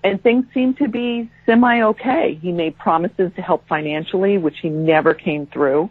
And 0.03 0.21
things 0.21 0.45
seemed 0.53 0.77
to 0.77 0.87
be 0.87 1.29
semi 1.45 1.81
okay. 1.81 2.39
He 2.41 2.51
made 2.51 2.77
promises 2.77 3.31
to 3.35 3.41
help 3.41 3.67
financially, 3.67 4.37
which 4.37 4.59
he 4.61 4.69
never 4.69 5.13
came 5.13 5.47
through 5.47 5.89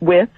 with, 0.00 0.28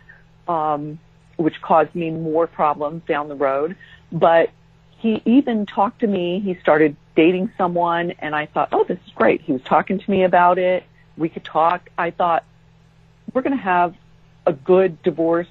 um, 0.49 0.99
which 1.37 1.61
caused 1.61 1.95
me 1.95 2.11
more 2.11 2.47
problems 2.47 3.03
down 3.07 3.29
the 3.29 3.35
road. 3.35 3.77
But 4.11 4.51
he 4.99 5.21
even 5.27 5.67
talked 5.67 6.01
to 6.01 6.07
me. 6.07 6.41
He 6.41 6.57
started 6.61 6.97
dating 7.15 7.53
someone 7.59 8.13
and 8.19 8.35
I 8.35 8.47
thought, 8.47 8.71
oh, 8.73 8.85
this 8.85 8.99
is 9.07 9.13
great. 9.15 9.43
He 9.43 9.53
was 9.53 9.63
talking 9.63 9.99
to 9.99 10.11
me 10.11 10.25
about 10.25 10.59
it. 10.59 10.85
We 11.17 11.29
could 11.29 11.45
talk. 11.45 11.91
I 11.99 12.11
thought, 12.11 12.45
we're 13.33 13.43
going 13.43 13.57
to 13.57 13.63
have 13.63 13.95
a 14.47 14.53
good 14.53 15.03
divorce. 15.03 15.49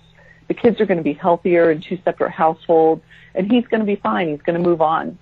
The 0.47 0.53
kids 0.53 0.81
are 0.81 0.85
going 0.85 0.97
to 0.97 1.03
be 1.03 1.13
healthier 1.13 1.71
in 1.71 1.81
two 1.81 1.99
separate 2.03 2.31
households 2.31 3.03
and 3.33 3.51
he's 3.51 3.65
going 3.67 3.79
to 3.79 3.85
be 3.85 3.95
fine. 3.95 4.29
He's 4.29 4.41
going 4.41 4.61
to 4.61 4.67
move 4.67 4.81
on. 4.81 5.17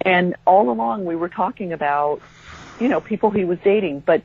And 0.00 0.36
all 0.46 0.70
along 0.70 1.04
we 1.04 1.16
were 1.16 1.28
talking 1.28 1.72
about, 1.72 2.20
you 2.80 2.88
know, 2.88 3.00
people 3.00 3.30
he 3.30 3.44
was 3.44 3.58
dating, 3.64 4.00
but 4.00 4.22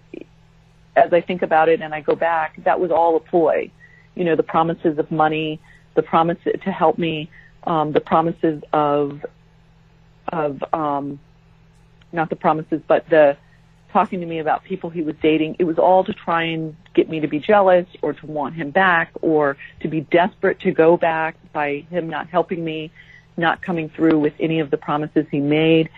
as 0.96 1.14
I 1.14 1.22
think 1.22 1.42
about 1.42 1.70
it 1.70 1.82
and 1.82 1.94
I 1.94 2.02
go 2.02 2.16
back, 2.16 2.64
that 2.64 2.80
was 2.80 2.92
all 2.92 3.16
a 3.16 3.20
ploy. 3.20 3.72
You 4.16 4.24
know, 4.24 4.36
the 4.36 4.44
promises 4.44 4.98
of 4.98 5.12
money, 5.12 5.60
the 5.94 6.02
promise 6.02 6.40
to 6.44 6.72
help 6.72 6.98
me, 6.98 7.30
um, 7.64 7.92
the 7.92 8.02
promises 8.02 8.64
of, 8.74 9.26
of, 10.30 10.64
um, 10.74 11.20
not 12.12 12.30
the 12.30 12.36
promises, 12.36 12.82
but 12.88 13.10
the 13.10 13.38
talking 13.92 14.20
to 14.20 14.26
me 14.26 14.40
about 14.40 14.64
people 14.64 14.90
he 14.90 15.02
was 15.02 15.16
dating. 15.22 15.56
It 15.60 15.64
was 15.64 15.78
all 15.78 16.04
to 16.04 16.14
try 16.14 16.44
and 16.44 16.76
get 16.94 17.10
me 17.10 17.22
to 17.22 17.28
be 17.28 17.40
jealous 17.40 17.88
or 18.02 18.14
to 18.14 18.26
want 18.26 18.56
him 18.56 18.72
back 18.72 19.12
or 19.22 19.58
to 19.82 19.88
be 19.88 20.02
desperate 20.02 20.60
to 20.62 20.72
go 20.72 20.98
back 20.98 21.36
by 21.54 21.86
him 21.90 22.10
not 22.10 22.28
helping 22.28 22.64
me, 22.64 22.92
not 23.38 23.62
coming 23.62 23.90
through 23.90 24.20
with 24.20 24.34
any 24.40 24.60
of 24.60 24.70
the 24.72 24.78
promises 24.78 25.26
he 25.32 25.40
made. 25.40 25.90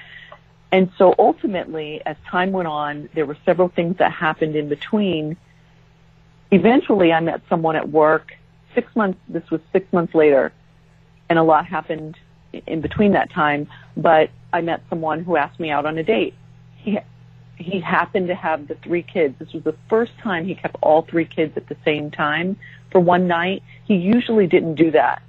And 0.71 0.91
so 0.97 1.15
ultimately, 1.17 2.01
as 2.05 2.15
time 2.29 2.51
went 2.51 2.67
on, 2.67 3.09
there 3.15 3.25
were 3.25 3.37
several 3.43 3.69
things 3.69 3.97
that 3.97 4.11
happened 4.11 4.55
in 4.55 4.69
between. 4.69 5.35
Eventually, 6.51 7.11
I 7.11 7.19
met 7.21 7.41
someone 7.49 7.75
at 7.75 7.89
work 7.89 8.33
six 8.75 8.95
months, 8.95 9.19
this 9.27 9.49
was 9.49 9.61
six 9.73 9.91
months 9.91 10.13
later, 10.13 10.51
and 11.27 11.39
a 11.39 11.43
lot 11.43 11.65
happened 11.65 12.17
in 12.53 12.81
between 12.81 13.13
that 13.13 13.31
time, 13.31 13.67
but 13.95 14.29
I 14.51 14.61
met 14.61 14.81
someone 14.89 15.23
who 15.23 15.37
asked 15.37 15.59
me 15.59 15.69
out 15.69 15.85
on 15.85 15.97
a 15.97 16.03
date. 16.03 16.33
He, 16.77 16.99
he 17.55 17.79
happened 17.79 18.27
to 18.29 18.35
have 18.35 18.67
the 18.67 18.75
three 18.75 19.03
kids. 19.03 19.35
This 19.37 19.53
was 19.53 19.63
the 19.63 19.75
first 19.89 20.17
time 20.19 20.45
he 20.45 20.55
kept 20.55 20.77
all 20.81 21.01
three 21.03 21.25
kids 21.25 21.57
at 21.57 21.67
the 21.67 21.75
same 21.85 22.09
time 22.09 22.57
for 22.91 22.99
one 22.99 23.27
night. 23.27 23.63
He 23.85 23.95
usually 23.95 24.47
didn't 24.47 24.75
do 24.75 24.91
that. 24.91 25.21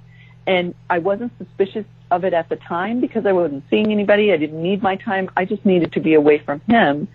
And 0.47 0.73
I 0.89 0.99
wasn't 0.99 1.33
suspicious 1.37 1.85
of 2.09 2.23
it 2.23 2.33
at 2.33 2.49
the 2.49 2.55
time 2.55 2.99
because 2.99 3.25
I 3.25 3.31
wasn't 3.31 3.63
seeing 3.69 3.91
anybody. 3.91 4.33
I 4.33 4.37
didn't 4.37 4.61
need 4.61 4.81
my 4.81 4.95
time. 4.95 5.29
I 5.35 5.45
just 5.45 5.65
needed 5.65 5.93
to 5.93 5.99
be 5.99 6.13
away 6.13 6.39
from 6.39 6.61
him 6.61 7.07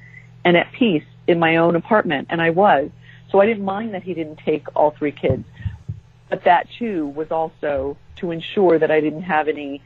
and 0.45 0.57
at 0.57 0.71
peace 0.73 1.05
in 1.27 1.39
my 1.39 1.57
own 1.57 1.75
apartment. 1.77 2.29
And 2.31 2.41
I 2.41 2.51
was. 2.51 2.91
So 3.31 3.41
I 3.41 3.47
didn't 3.47 3.65
mind 3.65 3.95
that 3.95 4.03
he 4.03 4.15
didn't 4.15 4.37
take 4.37 4.67
all 4.77 4.93
three 4.93 5.13
kids. 5.13 5.45
But 6.29 6.45
that 6.45 6.69
too 6.79 7.09
was 7.09 7.31
also 7.31 7.97
to 8.17 8.31
ensure 8.31 8.79
that 8.79 8.91
I 8.91 9.01
didn't 9.01 9.23
have 9.23 9.49
any 9.49 9.83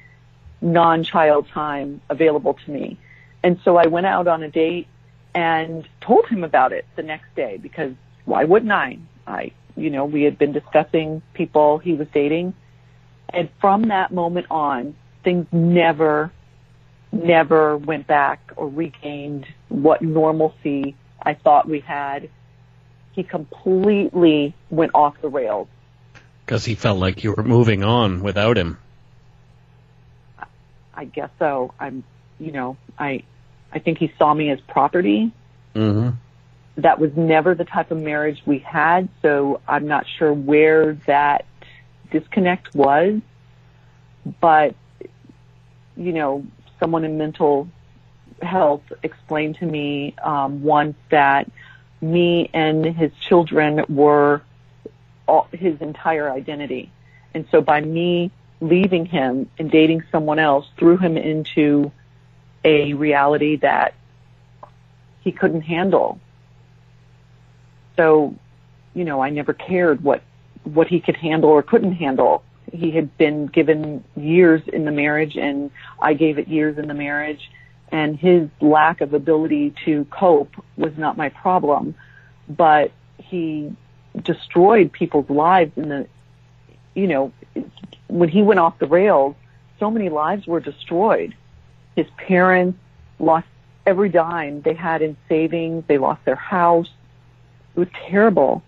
non-child 0.60 1.48
time 1.48 2.00
available 2.08 2.54
to 2.54 2.70
me. 2.70 2.98
And 3.42 3.58
so 3.64 3.76
I 3.76 3.86
went 3.86 4.06
out 4.06 4.28
on 4.28 4.42
a 4.42 4.50
date 4.50 4.86
and 5.34 5.88
told 6.00 6.26
him 6.26 6.44
about 6.44 6.72
it 6.72 6.86
the 6.96 7.02
next 7.02 7.34
day 7.34 7.56
because 7.56 7.92
why 8.24 8.44
wouldn't 8.44 8.72
I? 8.72 8.98
I, 9.26 9.52
you 9.76 9.90
know, 9.90 10.04
we 10.04 10.22
had 10.22 10.38
been 10.38 10.52
discussing 10.52 11.22
people 11.34 11.78
he 11.78 11.94
was 11.94 12.08
dating. 12.12 12.54
And 13.28 13.48
from 13.60 13.88
that 13.88 14.12
moment 14.12 14.46
on, 14.50 14.94
things 15.22 15.46
never, 15.52 16.32
never 17.12 17.76
went 17.76 18.06
back 18.06 18.52
or 18.56 18.68
regained 18.68 19.46
what 19.68 20.02
normalcy 20.02 20.96
I 21.22 21.34
thought 21.34 21.68
we 21.68 21.80
had. 21.80 22.28
He 23.12 23.22
completely 23.22 24.54
went 24.68 24.92
off 24.94 25.20
the 25.20 25.28
rails. 25.28 25.68
Because 26.44 26.64
he 26.64 26.74
felt 26.74 26.98
like 26.98 27.22
you 27.22 27.32
were 27.32 27.44
moving 27.44 27.84
on 27.84 28.22
without 28.22 28.58
him. 28.58 28.78
I 31.00 31.06
guess 31.06 31.30
so. 31.38 31.72
I'm, 31.80 32.04
you 32.38 32.52
know, 32.52 32.76
I, 32.98 33.22
I 33.72 33.78
think 33.78 33.96
he 33.96 34.12
saw 34.18 34.34
me 34.34 34.50
as 34.50 34.60
property. 34.60 35.32
Mm-hmm. 35.74 36.10
That 36.76 36.98
was 36.98 37.10
never 37.16 37.54
the 37.54 37.64
type 37.64 37.90
of 37.90 37.96
marriage 37.96 38.42
we 38.44 38.58
had, 38.58 39.08
so 39.22 39.62
I'm 39.66 39.86
not 39.86 40.04
sure 40.18 40.30
where 40.30 40.92
that 41.06 41.46
disconnect 42.10 42.74
was. 42.74 43.22
But, 44.42 44.74
you 45.96 46.12
know, 46.12 46.44
someone 46.78 47.04
in 47.04 47.16
mental 47.16 47.66
health 48.42 48.82
explained 49.02 49.56
to 49.60 49.66
me 49.66 50.14
um, 50.22 50.62
once 50.62 50.96
that 51.10 51.50
me 52.02 52.50
and 52.52 52.84
his 52.84 53.10
children 53.26 53.86
were 53.88 54.42
all, 55.26 55.48
his 55.50 55.80
entire 55.80 56.30
identity. 56.30 56.92
And 57.32 57.46
so 57.50 57.62
by 57.62 57.80
me 57.80 58.30
leaving 58.60 59.06
him 59.06 59.48
and 59.58 59.70
dating 59.70 60.04
someone 60.12 60.38
else 60.38 60.66
threw 60.78 60.96
him 60.96 61.16
into 61.16 61.90
a 62.64 62.92
reality 62.94 63.56
that 63.56 63.94
he 65.22 65.32
couldn't 65.32 65.62
handle. 65.62 66.20
So, 67.96 68.34
you 68.94 69.04
know, 69.04 69.20
I 69.22 69.30
never 69.30 69.52
cared 69.52 70.02
what 70.02 70.22
what 70.64 70.88
he 70.88 71.00
could 71.00 71.16
handle 71.16 71.50
or 71.50 71.62
couldn't 71.62 71.94
handle. 71.94 72.42
He 72.70 72.90
had 72.90 73.16
been 73.16 73.46
given 73.46 74.04
years 74.14 74.62
in 74.66 74.84
the 74.84 74.90
marriage 74.90 75.36
and 75.36 75.70
I 76.00 76.12
gave 76.12 76.38
it 76.38 76.48
years 76.48 76.76
in 76.76 76.86
the 76.86 76.94
marriage 76.94 77.50
and 77.90 78.16
his 78.16 78.48
lack 78.60 79.00
of 79.00 79.14
ability 79.14 79.74
to 79.86 80.04
cope 80.10 80.52
was 80.76 80.92
not 80.96 81.16
my 81.16 81.30
problem, 81.30 81.94
but 82.48 82.92
he 83.18 83.74
destroyed 84.22 84.92
people's 84.92 85.28
lives 85.30 85.72
in 85.76 85.88
the 85.88 86.06
you 86.94 87.06
know, 87.06 87.32
when 88.10 88.28
he 88.28 88.42
went 88.42 88.60
off 88.60 88.78
the 88.78 88.86
rails, 88.86 89.34
so 89.78 89.90
many 89.90 90.08
lives 90.08 90.46
were 90.46 90.60
destroyed. 90.60 91.34
His 91.96 92.06
parents 92.16 92.78
lost 93.18 93.46
every 93.86 94.08
dime 94.08 94.62
they 94.62 94.74
had 94.74 95.02
in 95.02 95.16
savings. 95.28 95.84
They 95.86 95.98
lost 95.98 96.24
their 96.24 96.36
house. 96.36 96.88
It 97.74 97.80
was 97.80 97.88
terrible. 98.08 98.62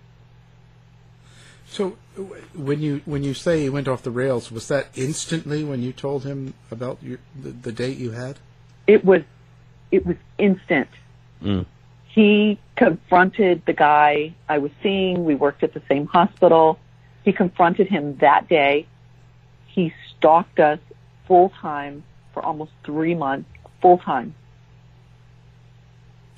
So, 1.66 1.96
when 2.54 2.80
you 2.80 3.00
when 3.06 3.24
you 3.24 3.32
say 3.32 3.62
he 3.62 3.70
went 3.70 3.88
off 3.88 4.02
the 4.02 4.10
rails, 4.10 4.52
was 4.52 4.68
that 4.68 4.88
instantly 4.94 5.64
when 5.64 5.82
you 5.82 5.92
told 5.92 6.24
him 6.24 6.54
about 6.70 7.02
your, 7.02 7.18
the, 7.40 7.50
the 7.50 7.72
date 7.72 7.96
you 7.96 8.10
had? 8.10 8.38
It 8.86 9.04
was, 9.04 9.22
it 9.90 10.04
was 10.04 10.16
instant. 10.38 10.88
Mm. 11.40 11.64
He 12.08 12.58
confronted 12.76 13.62
the 13.64 13.72
guy 13.72 14.34
I 14.48 14.58
was 14.58 14.70
seeing. 14.82 15.24
We 15.24 15.34
worked 15.34 15.62
at 15.62 15.72
the 15.72 15.82
same 15.88 16.06
hospital. 16.06 16.78
He 17.24 17.32
confronted 17.32 17.88
him 17.88 18.16
that 18.18 18.48
day. 18.48 18.86
He 19.72 19.92
stalked 20.10 20.60
us 20.60 20.78
full 21.26 21.50
time 21.60 22.04
for 22.32 22.44
almost 22.44 22.72
three 22.84 23.14
months, 23.14 23.48
full 23.80 23.98
time. 23.98 24.34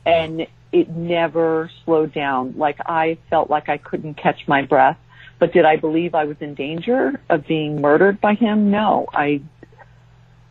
And 0.07 0.47
it 0.73 0.89
never 0.91 1.71
slowed 1.85 2.13
down. 2.13 2.55
Like 2.57 2.79
I 2.85 3.19
felt 3.31 3.51
like 3.51 3.69
I 3.69 3.79
couldn't 3.79 4.15
catch 4.15 4.47
my 4.47 4.63
breath. 4.63 4.99
But 5.39 5.53
did 5.53 5.65
I 5.65 5.77
believe 5.77 6.15
I 6.15 6.25
was 6.25 6.37
in 6.41 6.55
danger 6.55 7.21
of 7.29 7.47
being 7.47 7.81
murdered 7.81 8.21
by 8.21 8.35
him? 8.35 8.71
No. 8.71 9.07
I 9.13 9.43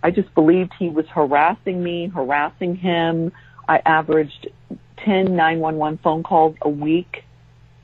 I 0.01 0.11
just 0.11 0.33
believed 0.33 0.73
he 0.77 0.89
was 0.89 1.07
harassing 1.07 1.81
me, 1.81 2.07
harassing 2.07 2.75
him. 2.75 3.31
I 3.67 3.81
averaged 3.85 4.47
10 4.97 5.35
911 5.35 5.99
phone 5.99 6.23
calls 6.23 6.55
a 6.61 6.69
week. 6.69 7.23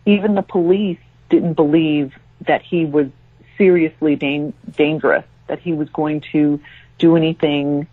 Even 0.05 0.35
the 0.35 0.41
police 0.41 0.99
didn't 1.29 1.53
believe 1.53 2.13
that 2.45 2.61
he 2.61 2.85
was 2.85 3.07
seriously 3.59 4.15
dan- 4.15 4.53
dangerous, 4.75 5.25
that 5.45 5.59
he 5.59 5.73
was 5.73 5.89
going 5.89 6.21
to 6.31 6.59
do 6.97 7.15
anything 7.15 7.85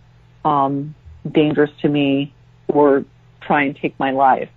um, 0.43 0.95
dangerous 1.31 1.69
to 1.81 1.89
me 1.89 2.33
or 2.67 3.05
try 3.41 3.61
and 3.63 3.75
take 3.75 3.99
my 3.99 4.11
life. 4.11 4.49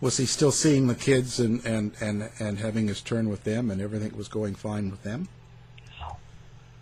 Was 0.00 0.16
he 0.16 0.26
still 0.26 0.52
seeing 0.52 0.86
the 0.86 0.94
kids 0.94 1.40
and, 1.40 1.64
and, 1.64 1.92
and, 2.00 2.30
and 2.38 2.58
having 2.58 2.88
his 2.88 3.00
turn 3.00 3.28
with 3.28 3.44
them 3.44 3.70
and 3.70 3.80
everything 3.80 4.16
was 4.16 4.28
going 4.28 4.54
fine 4.54 4.90
with 4.90 5.02
them? 5.02 5.28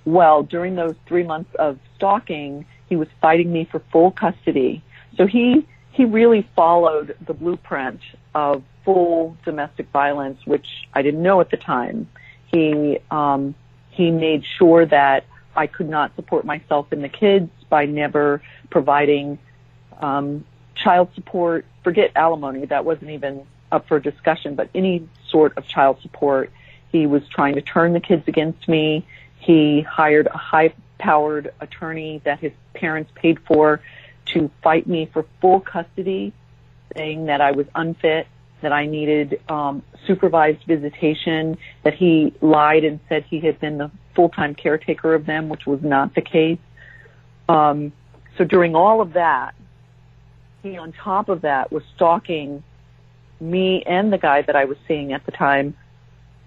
Well, 0.05 0.43
during 0.43 0.75
those 0.75 0.95
three 1.07 1.23
months 1.23 1.55
of 1.57 1.79
stalking, 1.97 2.65
he 2.89 2.97
was 2.97 3.09
fighting 3.21 3.53
me 3.53 3.67
for 3.71 3.81
full 3.93 4.11
custody. 4.11 4.83
So 5.17 5.27
he, 5.27 5.67
he 6.01 6.07
really 6.07 6.49
followed 6.57 7.15
the 7.27 7.35
blueprint 7.35 8.01
of 8.35 8.63
full 8.87 9.37
domestic 9.45 9.87
violence, 9.91 10.39
which 10.47 10.67
I 10.95 11.03
didn't 11.03 11.23
know 11.23 11.43
at 11.43 11.51
the 11.51 11.59
time. 11.59 12.09
He, 12.47 13.01
um, 13.11 13.55
he 13.91 14.11
made 14.11 14.43
sure 14.57 14.87
that 14.87 15.27
I 15.55 15.67
could 15.67 15.91
not 15.91 16.17
support 16.17 16.47
myself 16.47 16.91
and 16.91 17.05
the 17.05 17.11
kids 17.11 17.51
by 17.69 17.85
never 17.85 18.41
providing 18.71 19.39
um, 20.01 20.47
child 20.75 21.11
support. 21.15 21.67
Forget 21.85 22.13
alimony; 22.17 22.65
that 22.65 22.87
wasn't 22.87 23.11
even 23.11 23.47
up 23.71 23.87
for 23.87 24.01
discussion. 24.01 24.55
But 24.55 24.71
any 24.75 25.07
sort 25.29 25.53
of 25.59 25.67
child 25.67 26.01
support, 26.01 26.51
he 26.91 27.07
was 27.07 27.29
trying 27.29 27.57
to 27.57 27.61
turn 27.61 27.93
the 27.93 28.01
kids 28.01 28.27
against 28.27 28.67
me. 28.69 29.07
He 29.39 29.83
hired 29.83 30.29
a 30.29 30.39
high-powered 30.39 31.53
attorney 31.61 32.23
that 32.25 32.41
his 32.41 32.53
parents 32.73 33.11
paid 33.15 33.39
for 33.41 33.83
to 34.27 34.51
fight 34.63 34.87
me 34.87 35.09
for 35.13 35.27
full 35.41 35.61
custody, 35.61 36.33
saying 36.97 37.27
that 37.27 37.41
I 37.41 37.53
was 37.53 37.67
unfit, 37.75 38.27
that 38.63 38.73
I 38.73 38.87
needed 38.87 39.41
um, 39.49 39.83
supervised 40.07 40.65
visitation, 40.67 41.59
that 41.83 41.95
he 41.95 42.35
lied 42.41 42.85
and 42.85 43.01
said 43.09 43.25
he 43.29 43.41
had 43.41 43.59
been 43.61 43.79
the 43.79 43.91
full-time 44.15 44.55
caretaker 44.55 45.15
of 45.15 45.27
them, 45.27 45.49
which 45.49 45.67
was 45.67 45.81
not 45.83 46.15
the 46.15 46.21
case. 46.21 46.59
Um, 47.49 47.93
so 48.37 48.45
during 48.45 48.75
all 48.75 49.01
of 49.01 49.15
that, 49.15 49.55
he 50.63 50.77
on 50.77 50.93
top 50.93 51.29
of 51.29 51.43
that 51.43 51.73
was 51.73 51.83
stalking 51.97 52.63
me 53.41 53.83
and 53.87 54.13
the 54.13 54.19
guy 54.19 54.43
that 54.43 54.55
I 54.55 54.67
was 54.67 54.77
seeing 54.87 55.13
at 55.13 55.25
the 55.25 55.33
time 55.33 55.75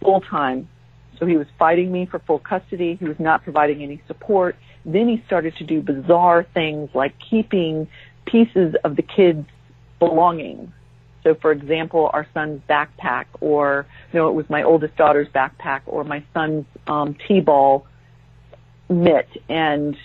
full 0.01 0.21
time. 0.21 0.69
So 1.17 1.25
he 1.25 1.37
was 1.37 1.47
fighting 1.57 1.91
me 1.91 2.05
for 2.05 2.19
full 2.19 2.39
custody. 2.39 2.95
He 2.95 3.05
was 3.05 3.19
not 3.19 3.43
providing 3.43 3.81
any 3.81 4.01
support. 4.07 4.55
Then 4.85 5.07
he 5.07 5.23
started 5.25 5.55
to 5.57 5.63
do 5.63 5.81
bizarre 5.81 6.43
things 6.53 6.89
like 6.93 7.13
keeping 7.19 7.87
pieces 8.25 8.75
of 8.83 8.95
the 8.95 9.01
kids' 9.01 9.47
belongings. 9.99 10.71
So 11.23 11.35
for 11.35 11.51
example, 11.51 12.09
our 12.11 12.27
son's 12.33 12.61
backpack 12.69 13.25
or, 13.39 13.85
you 14.11 14.19
know, 14.19 14.27
it 14.27 14.33
was 14.33 14.49
my 14.49 14.63
oldest 14.63 14.95
daughter's 14.97 15.29
backpack 15.29 15.81
or 15.85 16.03
my 16.03 16.23
son's, 16.33 16.65
um, 16.85 17.15
T-ball 17.27 17.85
mitt 18.89 19.29
and 19.47 19.95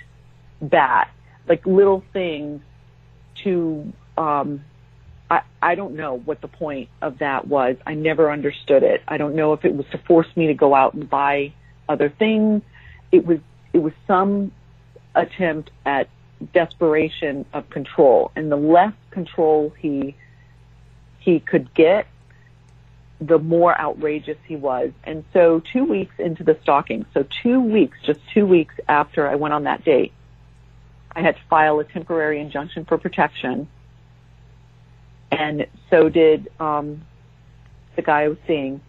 bat, 0.63 1.11
like 1.49 1.67
little 1.67 2.05
things 2.13 2.63
to, 3.43 3.93
um, 4.17 4.63
I, 5.29 5.43
I 5.61 5.75
don't 5.75 5.95
know 5.97 6.19
what 6.19 6.41
the 6.41 6.49
point 6.49 6.89
of 7.03 7.19
that 7.19 7.49
was. 7.49 7.77
I 7.85 7.95
never 7.95 8.31
understood 8.31 8.85
it. 8.85 9.03
I 9.09 9.17
don't 9.17 9.35
know 9.35 9.53
if 9.53 9.65
it 9.65 9.75
was 9.75 9.87
to 9.91 9.99
force 9.99 10.29
me 10.37 10.47
to 10.47 10.55
go 10.55 10.75
out 10.75 10.95
and 10.95 11.11
buy 11.11 11.53
other 11.89 12.09
things. 12.09 12.63
It 13.11 13.27
was, 13.27 13.39
it 13.73 13.79
was 13.79 13.93
some 14.07 14.53
attempt 15.19 15.71
at 15.85 16.09
desperation 16.55 17.45
of 17.53 17.69
control. 17.69 18.31
And 18.35 18.51
the 18.51 18.57
less 18.57 18.95
control 19.11 19.75
he, 19.79 20.15
he 21.19 21.41
could 21.41 21.75
get, 21.75 22.07
the 23.21 23.39
more 23.39 23.79
outrageous 23.79 24.39
he 24.47 24.57
was. 24.57 24.93
And 25.05 25.25
so 25.33 25.61
two 25.73 25.85
weeks 25.85 26.15
into 26.19 26.45
the 26.45 26.57
stalking, 26.63 27.05
so 27.13 27.27
two 27.43 27.61
weeks, 27.61 27.99
just 28.07 28.21
two 28.33 28.47
weeks 28.47 28.75
after 28.89 29.29
I 29.29 29.35
went 29.35 29.53
on 29.53 29.65
that 29.65 29.85
date, 29.85 30.13
I 31.13 31.21
had 31.21 31.37
to 31.37 31.43
file 31.51 31.81
a 31.81 31.85
temporary 31.85 32.41
injunction 32.41 32.85
for 32.85 32.97
protection 32.97 33.69
and 35.31 35.67
so 35.91 36.09
did 36.09 36.51
um, 36.61 37.03
the 37.97 38.03
guy 38.03 38.23
I 38.23 38.29
was 38.29 38.39
seeing. 38.47 38.81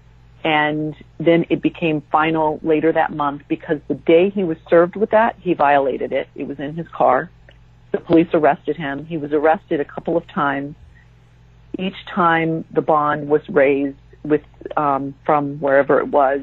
And 0.43 0.95
then 1.19 1.45
it 1.49 1.61
became 1.61 2.01
final 2.11 2.59
later 2.63 2.93
that 2.93 3.11
month 3.11 3.43
because 3.49 3.79
the 3.87 3.95
day 3.95 4.29
he 4.29 4.43
was 4.43 4.57
served 4.69 4.95
with 4.95 5.11
that, 5.11 5.35
he 5.39 5.53
violated 5.53 6.13
it. 6.13 6.29
It 6.35 6.47
was 6.47 6.59
in 6.59 6.75
his 6.75 6.87
car. 6.87 7.29
The 7.91 7.99
police 7.99 8.29
arrested 8.33 8.77
him. 8.77 9.05
He 9.05 9.17
was 9.17 9.33
arrested 9.33 9.79
a 9.79 9.85
couple 9.85 10.15
of 10.15 10.27
times. 10.27 10.75
Each 11.77 11.95
time 12.13 12.65
the 12.71 12.81
bond 12.81 13.27
was 13.27 13.41
raised 13.49 13.97
with 14.23 14.41
um, 14.77 15.15
from 15.25 15.59
wherever 15.59 15.99
it 15.99 16.07
was, 16.07 16.41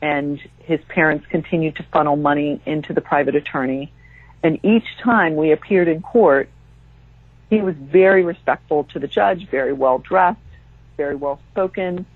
and 0.00 0.40
his 0.60 0.80
parents 0.88 1.26
continued 1.30 1.76
to 1.76 1.86
funnel 1.92 2.16
money 2.16 2.60
into 2.64 2.92
the 2.92 3.00
private 3.00 3.34
attorney. 3.34 3.92
And 4.42 4.64
each 4.64 4.84
time 5.02 5.36
we 5.36 5.52
appeared 5.52 5.88
in 5.88 6.00
court, 6.00 6.48
he 7.50 7.60
was 7.60 7.74
very 7.76 8.24
respectful 8.24 8.84
to 8.92 8.98
the 8.98 9.08
judge, 9.08 9.48
very 9.50 9.72
well 9.72 9.98
dressed, 9.98 10.38
very 10.96 11.16
well 11.16 11.40
spoken. 11.52 12.06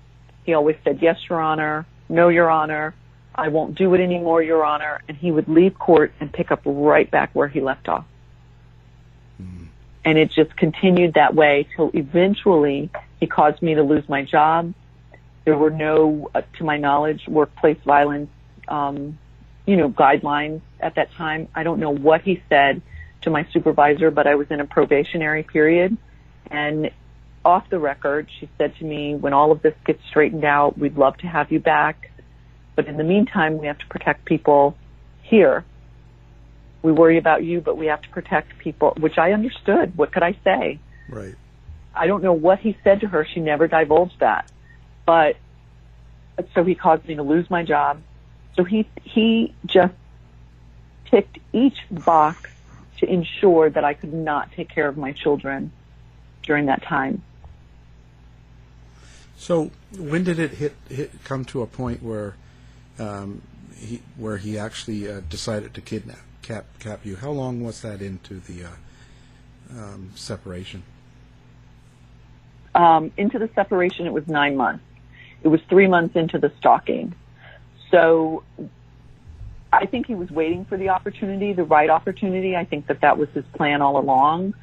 He 0.45 0.53
always 0.53 0.75
said, 0.83 0.99
yes, 1.01 1.17
Your 1.29 1.39
Honor, 1.39 1.85
no, 2.09 2.29
Your 2.29 2.49
Honor, 2.49 2.93
I 3.35 3.47
won't 3.47 3.75
do 3.75 3.93
it 3.93 4.01
anymore, 4.01 4.43
Your 4.43 4.63
Honor. 4.63 5.01
And 5.07 5.17
he 5.17 5.31
would 5.31 5.47
leave 5.47 5.77
court 5.77 6.13
and 6.19 6.31
pick 6.31 6.51
up 6.51 6.61
right 6.65 7.09
back 7.09 7.31
where 7.33 7.47
he 7.47 7.61
left 7.61 7.87
off. 7.87 8.05
Mm. 9.41 9.67
And 10.05 10.17
it 10.17 10.31
just 10.31 10.55
continued 10.55 11.15
that 11.15 11.33
way 11.33 11.67
till 11.75 11.91
eventually 11.93 12.89
he 13.19 13.27
caused 13.27 13.61
me 13.61 13.75
to 13.75 13.83
lose 13.83 14.07
my 14.07 14.23
job. 14.23 14.73
There 15.45 15.57
were 15.57 15.71
no, 15.71 16.29
uh, 16.35 16.41
to 16.57 16.63
my 16.63 16.77
knowledge, 16.77 17.27
workplace 17.27 17.79
violence, 17.85 18.29
um, 18.67 19.17
you 19.65 19.77
know, 19.77 19.89
guidelines 19.89 20.61
at 20.79 20.95
that 20.95 21.11
time. 21.13 21.47
I 21.55 21.63
don't 21.63 21.79
know 21.79 21.89
what 21.89 22.21
he 22.21 22.43
said 22.49 22.81
to 23.21 23.29
my 23.29 23.47
supervisor, 23.51 24.11
but 24.11 24.27
I 24.27 24.35
was 24.35 24.47
in 24.51 24.59
a 24.59 24.65
probationary 24.65 25.43
period. 25.43 25.97
And 26.51 26.91
off 27.45 27.69
the 27.69 27.79
record, 27.79 28.27
she 28.39 28.49
said 28.57 28.75
to 28.77 28.85
me, 28.85 29.15
when 29.15 29.33
all 29.33 29.51
of 29.51 29.61
this 29.61 29.73
gets 29.85 30.03
straightened 30.07 30.45
out, 30.45 30.77
we'd 30.77 30.97
love 30.97 31.17
to 31.17 31.27
have 31.27 31.51
you 31.51 31.59
back. 31.59 32.09
But 32.75 32.87
in 32.87 32.97
the 32.97 33.03
meantime, 33.03 33.57
we 33.57 33.67
have 33.67 33.77
to 33.79 33.87
protect 33.87 34.25
people 34.25 34.77
here. 35.21 35.65
We 36.81 36.91
worry 36.91 37.17
about 37.17 37.43
you, 37.43 37.61
but 37.61 37.77
we 37.77 37.87
have 37.87 38.01
to 38.01 38.09
protect 38.09 38.57
people, 38.57 38.93
which 38.99 39.17
I 39.17 39.31
understood. 39.33 39.97
What 39.97 40.11
could 40.11 40.23
I 40.23 40.37
say? 40.43 40.79
Right. 41.09 41.35
I 41.95 42.07
don't 42.07 42.23
know 42.23 42.33
what 42.33 42.59
he 42.59 42.77
said 42.83 43.01
to 43.01 43.07
her. 43.07 43.25
She 43.25 43.39
never 43.39 43.67
divulged 43.67 44.19
that. 44.19 44.51
But 45.05 45.37
so 46.55 46.63
he 46.63 46.75
caused 46.75 47.07
me 47.07 47.15
to 47.15 47.23
lose 47.23 47.49
my 47.49 47.63
job. 47.63 48.01
So 48.55 48.63
he, 48.63 48.87
he 49.03 49.53
just 49.65 49.93
ticked 51.09 51.37
each 51.51 51.77
box 51.91 52.49
to 52.99 53.05
ensure 53.11 53.69
that 53.69 53.83
I 53.83 53.93
could 53.93 54.13
not 54.13 54.51
take 54.53 54.69
care 54.69 54.87
of 54.87 54.97
my 54.97 55.11
children 55.11 55.71
during 56.43 56.67
that 56.67 56.83
time. 56.83 57.21
So 59.43 59.71
when 59.97 60.23
did 60.23 60.39
it 60.39 60.51
hit, 60.51 60.73
hit 60.87 61.11
come 61.25 61.43
to 61.45 61.63
a 61.63 61.67
point 61.67 62.01
where 62.01 62.35
um, 62.97 63.41
he 63.75 64.01
where 64.15 64.37
he 64.37 64.57
actually 64.57 65.11
uh, 65.11 65.19
decided 65.29 65.73
to 65.73 65.81
kidnap 65.81 66.21
cap, 66.41 66.65
cap 66.79 67.01
you? 67.05 67.17
How 67.17 67.31
long 67.31 67.61
was 67.61 67.81
that 67.81 68.01
into 68.01 68.39
the 68.39 68.63
uh, 68.63 68.69
um, 69.77 70.11
separation? 70.15 70.83
Um, 72.73 73.11
into 73.17 73.37
the 73.37 73.49
separation, 73.53 74.07
it 74.07 74.13
was 74.13 74.25
nine 74.29 74.55
months. 74.55 74.85
It 75.43 75.49
was 75.49 75.59
three 75.67 75.87
months 75.87 76.15
into 76.15 76.39
the 76.39 76.53
stalking. 76.57 77.13
So 77.91 78.43
I 79.73 79.87
think 79.87 80.07
he 80.07 80.15
was 80.15 80.31
waiting 80.31 80.63
for 80.63 80.77
the 80.77 80.87
opportunity, 80.87 81.51
the 81.51 81.65
right 81.65 81.89
opportunity. 81.89 82.55
I 82.55 82.63
think 82.63 82.87
that 82.87 83.01
that 83.01 83.17
was 83.17 83.27
his 83.33 83.43
plan 83.53 83.81
all 83.81 83.97
along. 83.97 84.53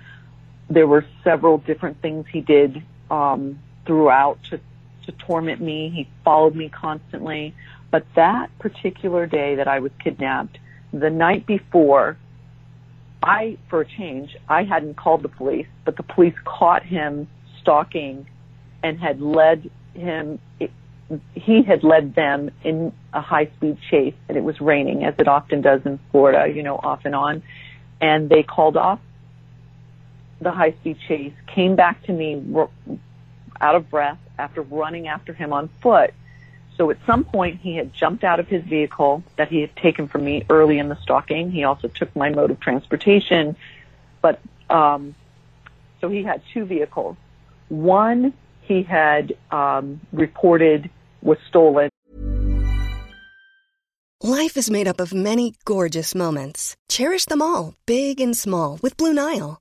There 0.70 0.86
were 0.86 1.04
several 1.22 1.58
different 1.58 2.00
things 2.00 2.24
he 2.32 2.40
did 2.40 2.82
um, 3.10 3.58
throughout 3.84 4.42
to 4.44 4.58
to 5.06 5.12
torment 5.12 5.60
me. 5.60 5.90
He 5.94 6.08
followed 6.24 6.54
me 6.54 6.68
constantly. 6.68 7.54
But 7.90 8.06
that 8.14 8.56
particular 8.58 9.26
day 9.26 9.56
that 9.56 9.68
I 9.68 9.80
was 9.80 9.92
kidnapped, 10.02 10.58
the 10.92 11.10
night 11.10 11.46
before, 11.46 12.16
I, 13.22 13.58
for 13.68 13.80
a 13.82 13.86
change, 13.86 14.36
I 14.48 14.64
hadn't 14.64 14.96
called 14.96 15.22
the 15.22 15.28
police, 15.28 15.66
but 15.84 15.96
the 15.96 16.02
police 16.02 16.34
caught 16.44 16.84
him 16.84 17.28
stalking 17.60 18.26
and 18.82 18.98
had 18.98 19.20
led 19.20 19.70
him 19.94 20.38
he 21.34 21.62
had 21.62 21.82
led 21.82 22.14
them 22.14 22.50
in 22.62 22.92
a 23.12 23.20
high 23.20 23.46
speed 23.56 23.78
chase 23.90 24.14
and 24.28 24.36
it 24.36 24.44
was 24.44 24.60
raining 24.60 25.04
as 25.04 25.14
it 25.18 25.26
often 25.26 25.60
does 25.60 25.80
in 25.84 25.98
Florida, 26.12 26.52
you 26.52 26.62
know, 26.62 26.76
off 26.76 27.00
and 27.04 27.14
on. 27.14 27.42
And 28.00 28.28
they 28.28 28.44
called 28.44 28.76
off 28.76 29.00
the 30.40 30.52
high 30.52 30.72
speed 30.80 30.98
chase, 31.08 31.32
came 31.52 31.74
back 31.74 32.02
to 32.04 32.12
me 32.12 32.36
out 33.60 33.74
of 33.74 33.90
breath 33.90 34.18
after 34.38 34.62
running 34.62 35.08
after 35.08 35.32
him 35.32 35.52
on 35.52 35.68
foot. 35.82 36.14
So 36.76 36.90
at 36.90 36.98
some 37.04 37.24
point 37.24 37.60
he 37.60 37.76
had 37.76 37.92
jumped 37.92 38.24
out 38.24 38.40
of 38.40 38.48
his 38.48 38.64
vehicle 38.64 39.22
that 39.36 39.48
he 39.48 39.60
had 39.60 39.76
taken 39.76 40.08
from 40.08 40.24
me 40.24 40.46
early 40.48 40.78
in 40.78 40.88
the 40.88 40.96
stalking. 40.96 41.50
He 41.50 41.64
also 41.64 41.88
took 41.88 42.14
my 42.16 42.30
mode 42.30 42.50
of 42.50 42.60
transportation, 42.60 43.56
but, 44.22 44.40
um, 44.70 45.14
so 46.00 46.08
he 46.08 46.22
had 46.22 46.42
two 46.54 46.64
vehicles. 46.64 47.16
One 47.68 48.32
he 48.62 48.82
had 48.82 49.36
um, 49.50 50.00
reported 50.12 50.88
was 51.22 51.38
stolen. 51.48 51.90
Life 54.22 54.56
is 54.56 54.70
made 54.70 54.86
up 54.86 55.00
of 55.00 55.12
many 55.12 55.54
gorgeous 55.64 56.14
moments. 56.14 56.76
Cherish 56.88 57.24
them 57.26 57.42
all, 57.42 57.74
big 57.86 58.20
and 58.20 58.36
small, 58.36 58.78
with 58.82 58.96
Blue 58.96 59.12
Nile. 59.12 59.60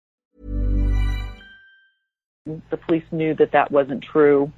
The 2.45 2.77
police 2.77 3.03
knew 3.11 3.35
that 3.35 3.51
that 3.51 3.71
wasn't 3.71 4.03
true. 4.03 4.51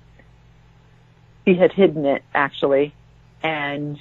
He 1.45 1.55
had 1.55 1.73
hidden 1.73 2.05
it, 2.05 2.23
actually. 2.33 2.93
And 3.41 3.99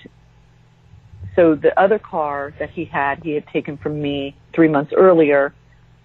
so 1.35 1.55
the 1.57 1.79
other 1.79 1.99
car 1.99 2.55
that 2.59 2.71
he 2.71 2.85
had, 2.85 3.25
he 3.25 3.33
had 3.33 3.47
taken 3.49 3.77
from 3.77 4.01
me 4.01 4.37
three 4.53 4.69
months 4.69 4.93
earlier 4.97 5.53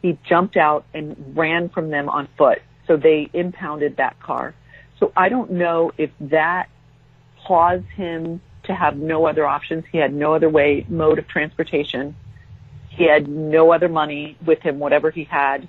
he 0.02 0.18
jumped 0.24 0.58
out 0.58 0.86
and 0.94 1.36
ran 1.36 1.70
from 1.70 1.90
them 1.90 2.10
on 2.10 2.28
foot. 2.38 2.62
So 2.88 2.98
they 2.98 3.30
impounded 3.34 3.98
that 3.98 4.20
car. 4.20 4.54
So 5.00 5.12
I 5.16 5.30
don't 5.30 5.52
know 5.52 5.92
if 5.98 6.12
that 6.22 6.70
caused 7.46 7.86
him 7.88 8.42
to 8.64 8.74
have 8.74 8.98
no 8.98 9.26
other 9.26 9.46
options. 9.46 9.86
He 9.92 9.98
had 9.98 10.14
no 10.14 10.34
other 10.34 10.50
way, 10.50 10.86
mode 10.88 11.20
of 11.20 11.28
transportation. 11.28 12.16
He 12.90 13.08
had 13.08 13.28
no 13.28 13.72
other 13.72 13.90
money 13.90 14.38
with 14.46 14.62
him, 14.62 14.80
whatever 14.80 15.12
he 15.12 15.26
had 15.26 15.68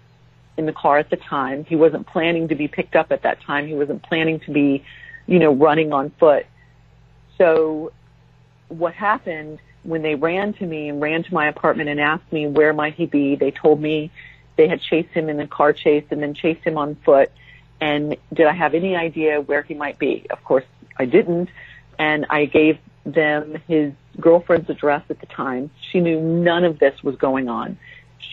in 0.59 0.67
the 0.67 0.73
car 0.73 0.99
at 0.99 1.09
the 1.09 1.17
time. 1.17 1.65
He 1.65 1.77
wasn't 1.77 2.07
planning 2.07 2.49
to 2.49 2.55
be 2.55 2.69
picked 2.69 2.97
up 2.97 3.13
at 3.13 3.23
that 3.23 3.41
time. 3.41 3.67
He 3.67 3.75
wasn't 3.75 4.03
planning 4.03 4.41
to 4.41 4.51
be, 4.51 4.85
you 5.27 5.39
know, 5.39 5.53
running 5.53 5.93
on 5.93 6.11
foot. 6.19 6.45
So 7.39 7.93
what 8.69 8.93
happened 8.93 9.61
when 9.85 10.03
they 10.03 10.17
ran 10.17 10.53
to 10.55 10.67
me 10.67 10.89
and 10.89 11.01
ran 11.01 11.23
to 11.23 11.33
my 11.33 11.49
apartment 11.49 11.89
and 11.89 12.01
asked 12.01 12.31
me 12.33 12.47
where 12.47 12.73
might 12.73 12.95
he 12.95 13.07
be, 13.07 13.37
they 13.37 13.53
told 13.53 13.81
me 13.81 14.11
they 14.57 14.69
had 14.69 14.81
chased 14.81 15.11
him 15.11 15.29
in 15.29 15.37
the 15.37 15.47
car 15.47 15.73
chase 15.73 16.05
and 16.11 16.21
then 16.21 16.35
chased 16.35 16.65
him 16.65 16.77
on 16.77 16.97
foot. 16.97 17.31
And 17.81 18.17
did 18.35 18.47
I 18.47 18.53
have 18.53 18.75
any 18.75 18.97
idea 18.97 19.41
where 19.41 19.63
he 19.63 19.75
might 19.75 19.99
be? 19.99 20.27
Of 20.29 20.43
course, 20.43 20.65
I 20.99 21.05
didn't. 21.05 21.49
And 21.99 22.27
I 22.29 22.45
gave 22.47 22.79
them 23.05 23.63
his 23.69 23.93
girlfriend's 24.21 24.69
address 24.69 25.05
at 25.09 25.21
the 25.21 25.27
time. 25.27 25.71
She 25.93 26.01
knew 26.01 26.21
none 26.21 26.65
of 26.65 26.81
this 26.81 27.03
was 27.05 27.15
going 27.17 27.49
on. 27.49 27.79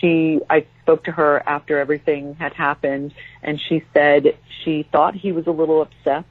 She, 0.00 0.40
I 0.48 0.66
spoke 0.82 1.04
to 1.04 1.12
her 1.12 1.42
after 1.46 1.78
everything 1.78 2.34
had 2.34 2.52
happened 2.52 3.14
and 3.42 3.60
she 3.60 3.82
said 3.94 4.36
she 4.64 4.82
thought 4.92 5.14
he 5.14 5.32
was 5.32 5.46
a 5.46 5.50
little 5.50 5.82
obsessed 5.82 6.26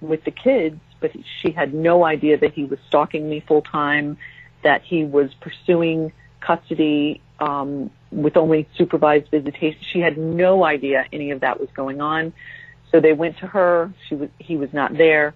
with 0.00 0.24
the 0.24 0.30
kids, 0.30 0.80
but 1.00 1.12
she 1.40 1.50
had 1.50 1.74
no 1.74 2.04
idea 2.04 2.38
that 2.38 2.52
he 2.52 2.64
was 2.64 2.78
stalking 2.88 3.28
me 3.28 3.40
full 3.40 3.62
time 3.62 4.18
that 4.62 4.82
he 4.82 5.04
was 5.04 5.32
pursuing 5.34 6.12
custody 6.40 7.20
um, 7.40 7.90
with 8.10 8.36
only 8.36 8.68
supervised 8.76 9.30
visitation. 9.30 9.80
She 9.80 10.00
had 10.00 10.18
no 10.18 10.64
idea 10.64 11.06
any 11.12 11.30
of 11.30 11.40
that 11.40 11.60
was 11.60 11.68
going 11.74 12.00
on. 12.00 12.32
So 12.90 13.00
they 13.00 13.12
went 13.12 13.38
to 13.38 13.46
her. 13.46 13.92
She 14.08 14.14
was, 14.14 14.30
he 14.38 14.56
was 14.56 14.72
not 14.72 14.96
there. 14.96 15.34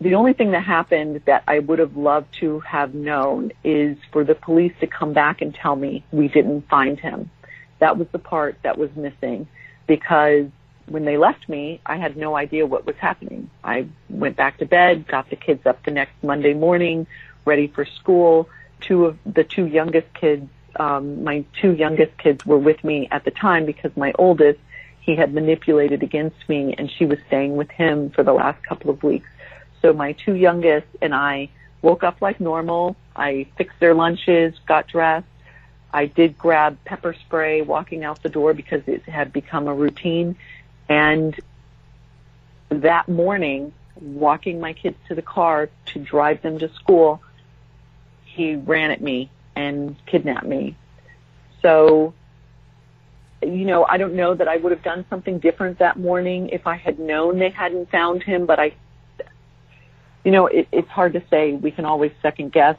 The 0.00 0.14
only 0.14 0.32
thing 0.32 0.52
that 0.52 0.64
happened 0.64 1.22
that 1.26 1.44
I 1.46 1.58
would 1.58 1.78
have 1.78 1.94
loved 1.94 2.34
to 2.40 2.60
have 2.60 2.94
known 2.94 3.52
is 3.62 3.98
for 4.12 4.24
the 4.24 4.34
police 4.34 4.72
to 4.80 4.86
come 4.86 5.12
back 5.12 5.42
and 5.42 5.54
tell 5.54 5.76
me 5.76 6.04
we 6.10 6.28
didn't 6.28 6.68
find 6.68 6.98
him. 6.98 7.30
That 7.80 7.98
was 7.98 8.08
the 8.10 8.18
part 8.18 8.56
that 8.62 8.78
was 8.78 8.90
missing 8.96 9.46
because 9.86 10.46
when 10.86 11.04
they 11.04 11.18
left 11.18 11.48
me, 11.50 11.80
I 11.84 11.98
had 11.98 12.16
no 12.16 12.34
idea 12.34 12.66
what 12.66 12.86
was 12.86 12.96
happening. 12.96 13.50
I 13.62 13.88
went 14.08 14.36
back 14.36 14.58
to 14.58 14.66
bed, 14.66 15.06
got 15.06 15.28
the 15.28 15.36
kids 15.36 15.66
up 15.66 15.84
the 15.84 15.90
next 15.90 16.14
Monday 16.22 16.54
morning, 16.54 17.06
ready 17.44 17.66
for 17.66 17.84
school. 17.84 18.48
Two 18.80 19.04
of 19.04 19.18
the 19.26 19.44
two 19.44 19.66
youngest 19.66 20.12
kids, 20.14 20.48
um, 20.76 21.24
my 21.24 21.44
two 21.60 21.72
youngest 21.72 22.16
kids 22.16 22.46
were 22.46 22.58
with 22.58 22.82
me 22.82 23.06
at 23.10 23.24
the 23.24 23.30
time 23.30 23.66
because 23.66 23.94
my 23.96 24.12
oldest, 24.18 24.60
he 25.00 25.14
had 25.14 25.34
manipulated 25.34 26.02
against 26.02 26.48
me 26.48 26.74
and 26.76 26.90
she 26.90 27.04
was 27.04 27.18
staying 27.26 27.56
with 27.56 27.70
him 27.70 28.08
for 28.10 28.24
the 28.24 28.32
last 28.32 28.62
couple 28.62 28.90
of 28.90 29.02
weeks. 29.02 29.28
So 29.82 29.92
my 29.92 30.12
two 30.12 30.34
youngest 30.34 30.86
and 31.00 31.14
I 31.14 31.48
woke 31.82 32.02
up 32.02 32.20
like 32.20 32.40
normal. 32.40 32.96
I 33.16 33.46
fixed 33.56 33.80
their 33.80 33.94
lunches, 33.94 34.54
got 34.66 34.88
dressed. 34.88 35.26
I 35.92 36.06
did 36.06 36.38
grab 36.38 36.78
pepper 36.84 37.14
spray 37.14 37.62
walking 37.62 38.04
out 38.04 38.22
the 38.22 38.28
door 38.28 38.54
because 38.54 38.82
it 38.86 39.04
had 39.04 39.32
become 39.32 39.66
a 39.66 39.74
routine. 39.74 40.36
And 40.88 41.38
that 42.68 43.08
morning, 43.08 43.72
walking 44.00 44.60
my 44.60 44.72
kids 44.72 44.96
to 45.08 45.14
the 45.14 45.22
car 45.22 45.68
to 45.86 45.98
drive 45.98 46.42
them 46.42 46.58
to 46.60 46.68
school, 46.74 47.20
he 48.24 48.54
ran 48.54 48.90
at 48.90 49.00
me 49.00 49.30
and 49.56 49.96
kidnapped 50.06 50.46
me. 50.46 50.76
So, 51.62 52.14
you 53.42 53.64
know, 53.64 53.84
I 53.84 53.98
don't 53.98 54.14
know 54.14 54.34
that 54.34 54.48
I 54.48 54.56
would 54.56 54.72
have 54.72 54.82
done 54.82 55.04
something 55.10 55.38
different 55.38 55.78
that 55.78 55.98
morning 55.98 56.50
if 56.50 56.66
I 56.66 56.76
had 56.76 56.98
known 56.98 57.38
they 57.38 57.50
hadn't 57.50 57.90
found 57.90 58.22
him, 58.22 58.46
but 58.46 58.60
I, 58.60 58.72
you 60.24 60.30
know, 60.30 60.46
it, 60.46 60.68
it's 60.72 60.88
hard 60.88 61.12
to 61.14 61.22
say. 61.30 61.52
We 61.52 61.70
can 61.70 61.84
always 61.84 62.12
second 62.22 62.52
guess, 62.52 62.76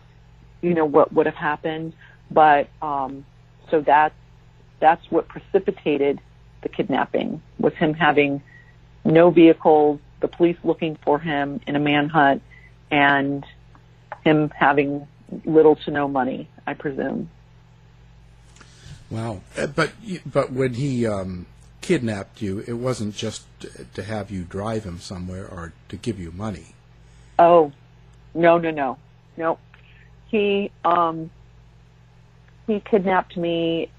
you 0.61 0.73
know, 0.73 0.85
what 0.85 1.11
would 1.13 1.25
have 1.25 1.35
happened. 1.35 1.93
But, 2.29 2.69
um, 2.81 3.25
so 3.69 3.81
that's, 3.81 4.15
that's 4.79 5.09
what 5.11 5.27
precipitated 5.27 6.19
the 6.61 6.69
kidnapping 6.69 7.41
was 7.59 7.73
him 7.73 7.93
having 7.93 8.41
no 9.03 9.31
vehicles, 9.31 9.99
the 10.19 10.27
police 10.27 10.57
looking 10.63 10.97
for 11.03 11.19
him 11.19 11.59
in 11.67 11.75
a 11.75 11.79
manhunt, 11.79 12.41
and 12.91 13.45
him 14.23 14.51
having 14.55 15.07
little 15.45 15.75
to 15.75 15.91
no 15.91 16.07
money, 16.07 16.47
I 16.67 16.73
presume. 16.73 17.29
Wow, 19.09 19.41
uh, 19.57 19.67
but 19.67 19.91
but 20.25 20.51
when 20.51 20.75
he 20.75 21.05
um, 21.05 21.47
kidnapped 21.81 22.41
you, 22.41 22.59
it 22.59 22.73
wasn't 22.73 23.15
just 23.15 23.43
to 23.93 24.03
have 24.03 24.31
you 24.31 24.43
drive 24.43 24.83
him 24.83 24.99
somewhere 24.99 25.47
or 25.47 25.73
to 25.89 25.97
give 25.97 26.19
you 26.19 26.31
money. 26.31 26.75
Oh, 27.41 27.71
no, 28.35 28.59
no, 28.59 28.69
no, 28.69 28.97
no. 29.35 29.57
He 30.27 30.71
um, 30.85 31.31
he 32.67 32.79
kidnapped 32.79 33.35
me. 33.35 33.89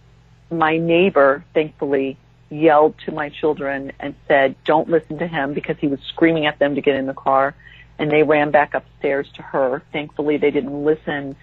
My 0.50 0.76
neighbor, 0.76 1.44
thankfully, 1.52 2.16
yelled 2.50 2.94
to 3.06 3.12
my 3.12 3.30
children 3.30 3.92
and 3.98 4.14
said, 4.28 4.54
"Don't 4.64 4.88
listen 4.88 5.18
to 5.18 5.26
him," 5.26 5.54
because 5.54 5.76
he 5.80 5.88
was 5.88 5.98
screaming 6.08 6.46
at 6.46 6.60
them 6.60 6.76
to 6.76 6.80
get 6.80 6.94
in 6.94 7.06
the 7.06 7.14
car 7.14 7.54
and 7.98 8.10
they 8.10 8.22
ran 8.22 8.50
back 8.50 8.74
upstairs 8.74 9.28
to 9.34 9.42
her. 9.42 9.82
Thankfully, 9.92 10.36
they 10.36 10.50
didn't 10.50 10.84
listen 10.84 11.36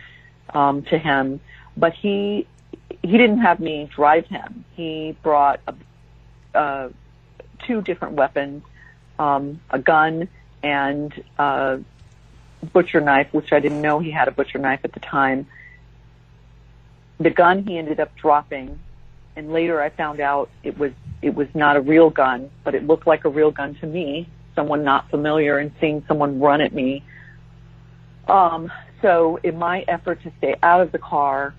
um, 0.53 0.81
to 0.83 0.97
him, 0.97 1.39
but 1.77 1.93
he 1.93 2.47
he 3.01 3.17
didn't 3.17 3.39
have 3.39 3.59
me 3.59 3.89
drive 3.93 4.25
him. 4.25 4.65
He 4.75 5.15
brought 5.21 5.59
a, 5.67 6.57
uh, 6.57 6.89
two 7.65 7.81
different 7.81 8.15
weapons, 8.15 8.63
um, 9.17 9.59
a 9.69 9.79
gun 9.79 10.27
and 10.63 11.23
a 11.37 11.79
butcher 12.73 13.01
knife, 13.01 13.27
which 13.31 13.53
I 13.53 13.59
didn't 13.59 13.81
know 13.81 13.99
he 13.99 14.11
had 14.11 14.27
a 14.27 14.31
butcher 14.31 14.59
knife 14.59 14.81
at 14.83 14.93
the 14.93 14.99
time. 14.99 15.47
The 17.19 17.29
gun 17.29 17.65
he 17.65 17.77
ended 17.77 17.99
up 17.99 18.15
dropping 18.15 18.79
and 19.39 19.53
later 19.53 19.81
I 19.81 19.89
found 19.89 20.19
out 20.19 20.49
it 20.63 20.77
was 20.77 20.91
it 21.21 21.33
was 21.33 21.47
not 21.53 21.77
a 21.77 21.81
real 21.81 22.09
gun, 22.09 22.49
but 22.63 22.75
it 22.75 22.85
looked 22.85 23.07
like 23.07 23.23
a 23.23 23.29
real 23.29 23.51
gun 23.51 23.75
to 23.75 23.87
me. 23.87 24.27
Someone 24.53 24.83
not 24.83 25.09
familiar 25.09 25.57
and 25.57 25.71
seeing 25.79 26.03
someone 26.07 26.39
run 26.39 26.59
at 26.59 26.73
me. 26.73 27.03
Um, 28.27 28.71
so 29.01 29.39
in 29.41 29.57
my 29.57 29.85
effort 29.87 30.21
to 30.23 30.31
stay 30.37 30.55
out 30.61 30.81
of 30.81 30.91
the 30.91 30.99
car, 30.99 31.53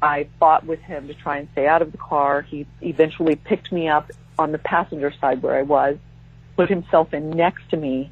I 0.00 0.28
fought 0.40 0.64
with 0.64 0.80
him 0.80 1.08
to 1.08 1.14
try 1.14 1.38
and 1.38 1.48
stay 1.52 1.66
out 1.66 1.82
of 1.82 1.92
the 1.92 1.98
car. 1.98 2.42
He 2.42 2.66
eventually 2.80 3.36
picked 3.36 3.70
me 3.70 3.88
up 3.88 4.10
on 4.38 4.52
the 4.52 4.58
passenger 4.58 5.12
side 5.20 5.42
where 5.42 5.56
I 5.56 5.62
was, 5.62 5.98
put 6.56 6.70
himself 6.70 7.12
in 7.12 7.30
next 7.30 7.68
to 7.70 7.76
me, 7.76 8.10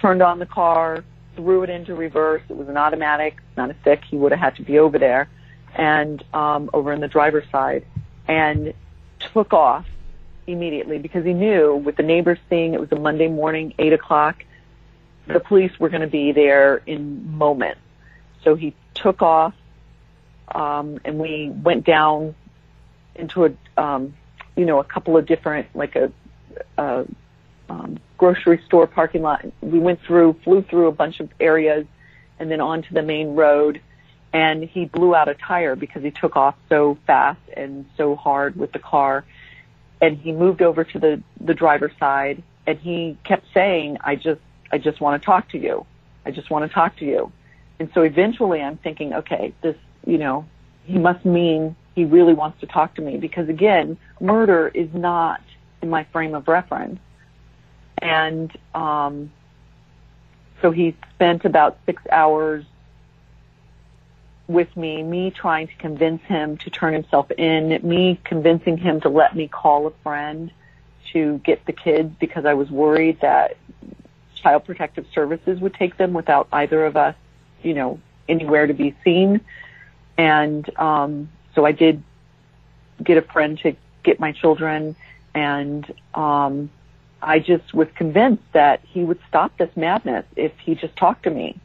turned 0.00 0.22
on 0.22 0.38
the 0.38 0.46
car, 0.46 1.04
threw 1.36 1.62
it 1.62 1.70
into 1.70 1.94
reverse. 1.94 2.42
It 2.48 2.56
was 2.56 2.68
an 2.68 2.76
automatic, 2.76 3.36
not 3.56 3.70
a 3.70 3.74
thick. 3.74 4.02
He 4.04 4.16
would 4.16 4.32
have 4.32 4.40
had 4.40 4.56
to 4.56 4.62
be 4.62 4.78
over 4.78 4.98
there 4.98 5.28
and 5.74 6.24
um, 6.34 6.70
over 6.72 6.92
in 6.92 7.00
the 7.00 7.08
driver's 7.08 7.48
side, 7.50 7.84
and 8.26 8.72
took 9.20 9.52
off 9.52 9.86
immediately 10.46 10.98
because 10.98 11.24
he 11.24 11.34
knew 11.34 11.76
with 11.76 11.96
the 11.96 12.02
neighbors 12.02 12.38
seeing 12.48 12.74
it 12.74 12.80
was 12.80 12.90
a 12.90 12.96
Monday 12.96 13.28
morning, 13.28 13.74
eight 13.78 13.92
o'clock, 13.92 14.44
the 15.26 15.40
police 15.40 15.78
were 15.78 15.90
going 15.90 16.00
to 16.00 16.06
be 16.08 16.32
there 16.32 16.82
in 16.86 17.36
moments. 17.36 17.80
So 18.42 18.54
he 18.54 18.74
took 18.94 19.20
off, 19.20 19.54
um, 20.54 20.98
and 21.04 21.18
we 21.18 21.50
went 21.50 21.84
down 21.84 22.34
into 23.14 23.44
a, 23.44 23.52
um, 23.76 24.14
you 24.56 24.64
know, 24.64 24.78
a 24.78 24.84
couple 24.84 25.16
of 25.16 25.26
different, 25.26 25.68
like 25.74 25.96
a, 25.96 26.10
a 26.78 27.04
um, 27.68 27.98
grocery 28.16 28.60
store 28.66 28.86
parking 28.86 29.22
lot. 29.22 29.44
We 29.60 29.78
went 29.78 30.00
through, 30.06 30.36
flew 30.44 30.62
through 30.62 30.88
a 30.88 30.92
bunch 30.92 31.20
of 31.20 31.30
areas, 31.40 31.86
and 32.38 32.50
then 32.50 32.60
onto 32.60 32.94
the 32.94 33.02
main 33.02 33.34
road. 33.34 33.80
And 34.32 34.62
he 34.62 34.84
blew 34.84 35.14
out 35.14 35.28
a 35.28 35.34
tire 35.34 35.74
because 35.74 36.02
he 36.02 36.10
took 36.10 36.36
off 36.36 36.54
so 36.68 36.98
fast 37.06 37.40
and 37.56 37.86
so 37.96 38.14
hard 38.14 38.56
with 38.56 38.72
the 38.72 38.78
car. 38.78 39.24
And 40.00 40.18
he 40.18 40.32
moved 40.32 40.62
over 40.62 40.84
to 40.84 40.98
the 40.98 41.22
the 41.40 41.54
driver's 41.54 41.92
side, 41.98 42.42
and 42.66 42.78
he 42.78 43.16
kept 43.24 43.46
saying, 43.52 43.96
"I 44.02 44.16
just, 44.16 44.40
I 44.70 44.78
just 44.78 45.00
want 45.00 45.20
to 45.20 45.26
talk 45.26 45.48
to 45.50 45.58
you. 45.58 45.86
I 46.24 46.30
just 46.30 46.50
want 46.50 46.68
to 46.68 46.72
talk 46.72 46.96
to 46.98 47.04
you." 47.04 47.32
And 47.80 47.90
so 47.94 48.02
eventually, 48.02 48.60
I'm 48.60 48.76
thinking, 48.76 49.14
okay, 49.14 49.54
this, 49.62 49.76
you 50.06 50.18
know, 50.18 50.44
he 50.84 50.98
must 50.98 51.24
mean 51.24 51.74
he 51.94 52.04
really 52.04 52.34
wants 52.34 52.60
to 52.60 52.66
talk 52.66 52.94
to 52.96 53.02
me 53.02 53.16
because 53.16 53.48
again, 53.48 53.96
murder 54.20 54.68
is 54.68 54.88
not 54.94 55.40
in 55.82 55.90
my 55.90 56.04
frame 56.12 56.34
of 56.34 56.46
reference 56.46 57.00
and 58.02 58.50
um, 58.74 59.30
so 60.60 60.70
he 60.70 60.96
spent 61.14 61.44
about 61.44 61.78
six 61.86 62.02
hours 62.10 62.64
with 64.46 64.74
me, 64.76 65.02
me 65.02 65.30
trying 65.30 65.68
to 65.68 65.76
convince 65.76 66.22
him 66.22 66.56
to 66.56 66.70
turn 66.70 66.94
himself 66.94 67.30
in, 67.32 67.78
me 67.82 68.18
convincing 68.24 68.78
him 68.78 69.00
to 69.02 69.08
let 69.08 69.36
me 69.36 69.46
call 69.46 69.86
a 69.86 69.90
friend 70.02 70.50
to 71.12 71.38
get 71.38 71.64
the 71.66 71.72
kids 71.72 72.14
because 72.18 72.44
I 72.44 72.54
was 72.54 72.70
worried 72.70 73.20
that 73.20 73.56
Child 74.34 74.64
Protective 74.64 75.06
Services 75.12 75.60
would 75.60 75.74
take 75.74 75.96
them 75.96 76.12
without 76.12 76.48
either 76.52 76.86
of 76.86 76.96
us, 76.96 77.14
you 77.62 77.74
know, 77.74 78.00
anywhere 78.28 78.66
to 78.66 78.74
be 78.74 78.94
seen. 79.04 79.40
And 80.16 80.68
um, 80.78 81.28
so 81.54 81.64
I 81.64 81.72
did 81.72 82.02
get 83.02 83.18
a 83.18 83.22
friend 83.22 83.58
to 83.60 83.76
get 84.02 84.18
my 84.18 84.32
children, 84.32 84.96
and 85.34 85.92
um, 86.14 86.70
I 87.22 87.38
just 87.38 87.74
was 87.74 87.88
convinced 87.94 88.44
that 88.52 88.80
he 88.84 89.04
would 89.04 89.18
stop 89.28 89.56
this 89.58 89.70
madness 89.76 90.24
if 90.36 90.52
he 90.58 90.74
just 90.74 90.96
talked 90.96 91.24
to 91.24 91.30
me. 91.30 91.58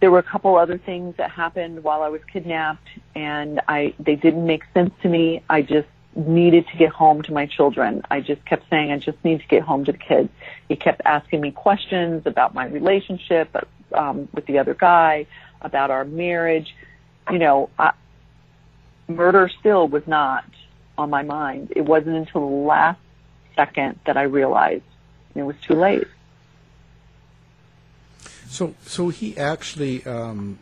There 0.00 0.10
were 0.10 0.18
a 0.18 0.24
couple 0.24 0.56
other 0.56 0.78
things 0.78 1.16
that 1.16 1.30
happened 1.30 1.82
while 1.82 2.02
I 2.02 2.08
was 2.08 2.20
kidnapped 2.32 2.88
and 3.14 3.60
I, 3.68 3.94
they 3.98 4.14
didn't 4.14 4.46
make 4.46 4.62
sense 4.72 4.92
to 5.02 5.08
me. 5.08 5.42
I 5.50 5.62
just 5.62 5.88
needed 6.14 6.66
to 6.68 6.76
get 6.76 6.90
home 6.90 7.22
to 7.22 7.32
my 7.32 7.46
children. 7.46 8.02
I 8.10 8.20
just 8.20 8.44
kept 8.44 8.68
saying, 8.70 8.90
I 8.92 8.98
just 8.98 9.22
need 9.24 9.40
to 9.40 9.46
get 9.46 9.62
home 9.62 9.84
to 9.84 9.92
the 9.92 9.98
kids. 9.98 10.30
He 10.68 10.76
kept 10.76 11.02
asking 11.04 11.40
me 11.40 11.50
questions 11.50 12.22
about 12.26 12.54
my 12.54 12.66
relationship, 12.66 13.54
um, 13.92 14.28
with 14.32 14.46
the 14.46 14.58
other 14.58 14.74
guy, 14.74 15.26
about 15.60 15.90
our 15.90 16.04
marriage. 16.04 16.74
You 17.30 17.38
know, 17.38 17.70
I, 17.78 17.92
murder 19.08 19.50
still 19.60 19.88
was 19.88 20.06
not 20.06 20.44
on 20.96 21.10
my 21.10 21.22
mind. 21.22 21.72
It 21.76 21.82
wasn't 21.82 22.16
until 22.16 22.48
the 22.48 22.54
last 22.54 23.00
second 23.58 23.98
that 24.06 24.16
I 24.16 24.22
realized 24.22 24.84
it 25.34 25.42
was 25.42 25.56
too 25.66 25.74
late. 25.74 26.06
So, 28.48 28.74
so 28.86 29.08
he 29.08 29.36
actually 29.36 30.06
um, 30.06 30.58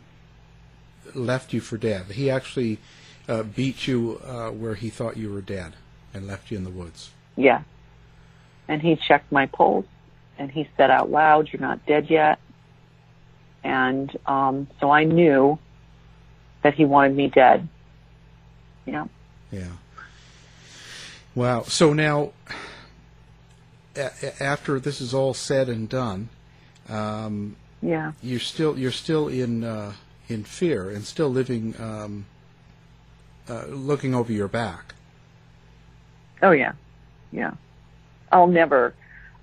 left 1.13 1.53
you 1.53 1.61
for 1.61 1.77
dead. 1.77 2.07
He 2.07 2.29
actually 2.29 2.79
uh, 3.29 3.43
beat 3.43 3.87
you 3.87 4.19
uh, 4.25 4.49
where 4.49 4.75
he 4.75 4.89
thought 4.89 5.15
you 5.15 5.31
were 5.31 5.41
dead 5.41 5.73
and 6.13 6.25
left 6.27 6.49
you 6.49 6.57
in 6.57 6.63
the 6.63 6.69
woods. 6.69 7.11
Yeah. 7.35 7.61
And 8.67 8.81
he 8.81 8.95
checked 8.95 9.31
my 9.31 9.45
pulse 9.45 9.85
and 10.37 10.51
he 10.51 10.67
said 10.75 10.91
out 10.91 11.09
loud, 11.09 11.49
"You're 11.51 11.61
not 11.61 11.85
dead 11.85 12.09
yet." 12.09 12.39
And 13.63 14.15
um, 14.25 14.67
so 14.79 14.91
I 14.91 15.03
knew 15.03 15.57
that 16.63 16.73
he 16.73 16.85
wanted 16.85 17.15
me 17.15 17.27
dead. 17.27 17.67
Yeah. 18.85 19.05
Yeah. 19.51 19.71
Wow. 21.35 21.63
So 21.63 21.93
now, 21.93 22.31
a- 23.97 24.43
after 24.43 24.79
this 24.79 25.01
is 25.01 25.13
all 25.13 25.33
said 25.33 25.69
and 25.69 25.89
done, 25.89 26.29
um, 26.89 27.55
yeah, 27.81 28.13
you're 28.21 28.39
still 28.39 28.77
you're 28.77 28.91
still 28.91 29.27
in 29.27 29.63
uh, 29.63 29.93
in 30.29 30.43
fear 30.43 30.89
and 30.89 31.03
still 31.03 31.29
living, 31.29 31.73
um, 31.79 32.25
uh, 33.49 33.65
looking 33.67 34.13
over 34.15 34.31
your 34.31 34.47
back. 34.47 34.93
Oh 36.41 36.51
yeah, 36.51 36.73
yeah. 37.31 37.51
I'll 38.31 38.47
never, 38.47 38.93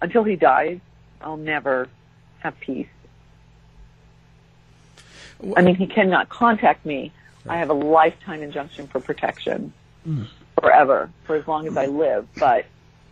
until 0.02 0.24
he 0.24 0.36
dies, 0.36 0.78
I'll 1.20 1.36
never 1.38 1.88
have 2.40 2.58
peace. 2.60 2.86
I 5.56 5.62
mean, 5.62 5.74
he 5.74 5.86
cannot 5.86 6.28
contact 6.28 6.84
me. 6.86 7.12
I 7.48 7.56
have 7.58 7.70
a 7.70 7.74
lifetime 7.74 8.42
injunction 8.42 8.86
for 8.86 9.00
protection, 9.00 9.72
Mm. 10.06 10.26
forever, 10.60 11.10
for 11.24 11.36
as 11.36 11.46
long 11.48 11.66
as 11.66 11.76
I 11.76 11.86
live. 11.86 12.26
But 12.38 12.66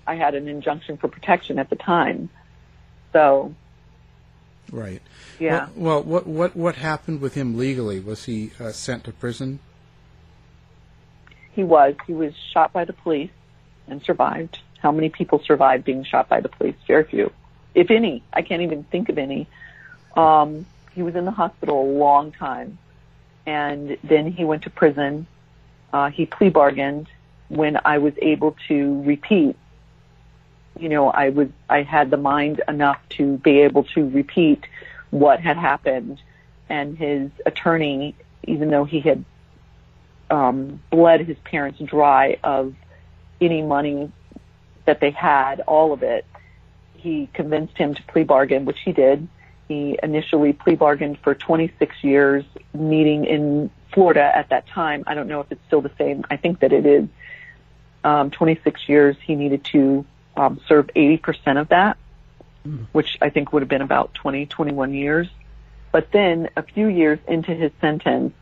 I 0.06 0.16
had 0.16 0.34
an 0.34 0.48
injunction 0.48 0.96
for 0.96 1.08
protection 1.08 1.58
at 1.58 1.70
the 1.70 1.76
time, 1.76 2.28
so 3.12 3.54
Right. 4.70 5.02
Yeah. 5.38 5.68
Well, 5.74 6.02
well 6.02 6.02
what 6.02 6.26
what 6.26 6.56
what 6.56 6.74
happened 6.76 7.20
with 7.20 7.34
him 7.34 7.56
legally? 7.56 8.00
Was 8.00 8.24
he 8.24 8.52
uh, 8.58 8.72
sent 8.72 9.04
to 9.04 9.12
prison? 9.12 9.60
he 11.54 11.62
was. 11.62 11.94
He 12.06 12.12
was 12.12 12.34
shot 12.52 12.72
by 12.72 12.84
the 12.84 12.92
police 12.92 13.30
and 13.86 14.02
survived. 14.02 14.58
How 14.80 14.90
many 14.90 15.10
people 15.10 15.40
survived 15.44 15.84
being 15.84 16.04
shot 16.04 16.28
by 16.28 16.40
the 16.40 16.48
police? 16.48 16.74
Very 16.86 17.04
few, 17.04 17.32
if 17.74 17.90
any. 17.90 18.22
I 18.32 18.42
can't 18.42 18.62
even 18.62 18.84
think 18.84 19.08
of 19.08 19.18
any. 19.18 19.46
Um, 20.16 20.66
he 20.92 21.02
was 21.02 21.14
in 21.14 21.24
the 21.24 21.30
hospital 21.30 21.82
a 21.82 21.90
long 21.92 22.32
time, 22.32 22.78
and 23.46 23.96
then 24.02 24.32
he 24.32 24.44
went 24.44 24.62
to 24.64 24.70
prison. 24.70 25.26
Uh, 25.92 26.10
he 26.10 26.26
plea 26.26 26.48
bargained 26.48 27.08
when 27.48 27.78
I 27.84 27.98
was 27.98 28.14
able 28.20 28.56
to 28.68 29.02
repeat. 29.02 29.56
You 30.78 30.88
know, 30.88 31.10
I 31.10 31.28
was 31.28 31.48
I 31.68 31.82
had 31.82 32.10
the 32.10 32.16
mind 32.16 32.62
enough 32.66 32.98
to 33.10 33.36
be 33.38 33.60
able 33.60 33.84
to 33.94 34.08
repeat 34.08 34.66
what 35.10 35.40
had 35.40 35.56
happened, 35.56 36.20
and 36.68 36.96
his 36.96 37.30
attorney, 37.44 38.14
even 38.44 38.70
though 38.70 38.84
he 38.84 39.00
had 39.00 39.24
um, 40.30 40.80
bled 40.90 41.20
his 41.20 41.36
parents 41.44 41.78
dry 41.80 42.38
of 42.42 42.74
any 43.40 43.62
money 43.62 44.10
that 44.86 45.00
they 45.00 45.10
had, 45.10 45.60
all 45.60 45.92
of 45.92 46.02
it. 46.02 46.24
He 46.96 47.28
convinced 47.34 47.76
him 47.76 47.94
to 47.94 48.02
plea 48.04 48.24
bargain, 48.24 48.64
which 48.64 48.80
he 48.80 48.92
did. 48.92 49.28
He 49.68 49.98
initially 50.02 50.52
plea 50.52 50.74
bargained 50.74 51.18
for 51.18 51.34
26 51.34 52.02
years, 52.02 52.44
meeting 52.72 53.24
in 53.24 53.70
Florida 53.92 54.30
at 54.34 54.48
that 54.50 54.66
time. 54.68 55.04
I 55.06 55.14
don't 55.14 55.28
know 55.28 55.40
if 55.40 55.50
it's 55.50 55.64
still 55.66 55.80
the 55.80 55.90
same. 55.98 56.24
I 56.30 56.36
think 56.36 56.60
that 56.60 56.72
it 56.72 56.86
is. 56.86 57.08
Um, 58.04 58.30
26 58.30 58.88
years, 58.88 59.16
he 59.24 59.36
needed 59.36 59.64
to 59.66 60.04
um, 60.36 60.60
serve 60.68 60.88
80% 60.94 61.60
of 61.60 61.68
that, 61.68 61.96
which 62.92 63.18
I 63.20 63.30
think 63.30 63.52
would 63.52 63.62
have 63.62 63.68
been 63.68 63.82
about 63.82 64.14
20, 64.14 64.46
21 64.46 64.94
years. 64.94 65.28
But 65.90 66.10
then 66.12 66.48
a 66.56 66.62
few 66.62 66.86
years 66.86 67.18
into 67.28 67.54
his 67.54 67.70
sentence, 67.80 68.32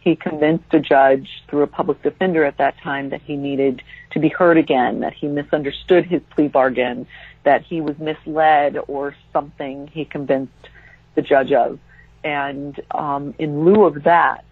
he 0.00 0.16
convinced 0.16 0.72
a 0.72 0.80
judge 0.80 1.42
through 1.48 1.62
a 1.62 1.66
public 1.66 2.02
defender 2.02 2.44
at 2.44 2.56
that 2.58 2.78
time 2.78 3.10
that 3.10 3.20
he 3.22 3.36
needed 3.36 3.82
to 4.10 4.18
be 4.18 4.28
heard 4.28 4.56
again, 4.56 5.00
that 5.00 5.12
he 5.12 5.28
misunderstood 5.28 6.06
his 6.06 6.22
plea 6.30 6.48
bargain, 6.48 7.06
that 7.42 7.62
he 7.62 7.80
was 7.80 7.98
misled 7.98 8.78
or 8.88 9.14
something 9.32 9.88
he 9.88 10.04
convinced 10.04 10.68
the 11.14 11.22
judge 11.22 11.52
of. 11.52 11.78
And 12.24 12.78
um, 12.90 13.34
in 13.38 13.64
lieu 13.64 13.84
of 13.84 14.04
that, 14.04 14.44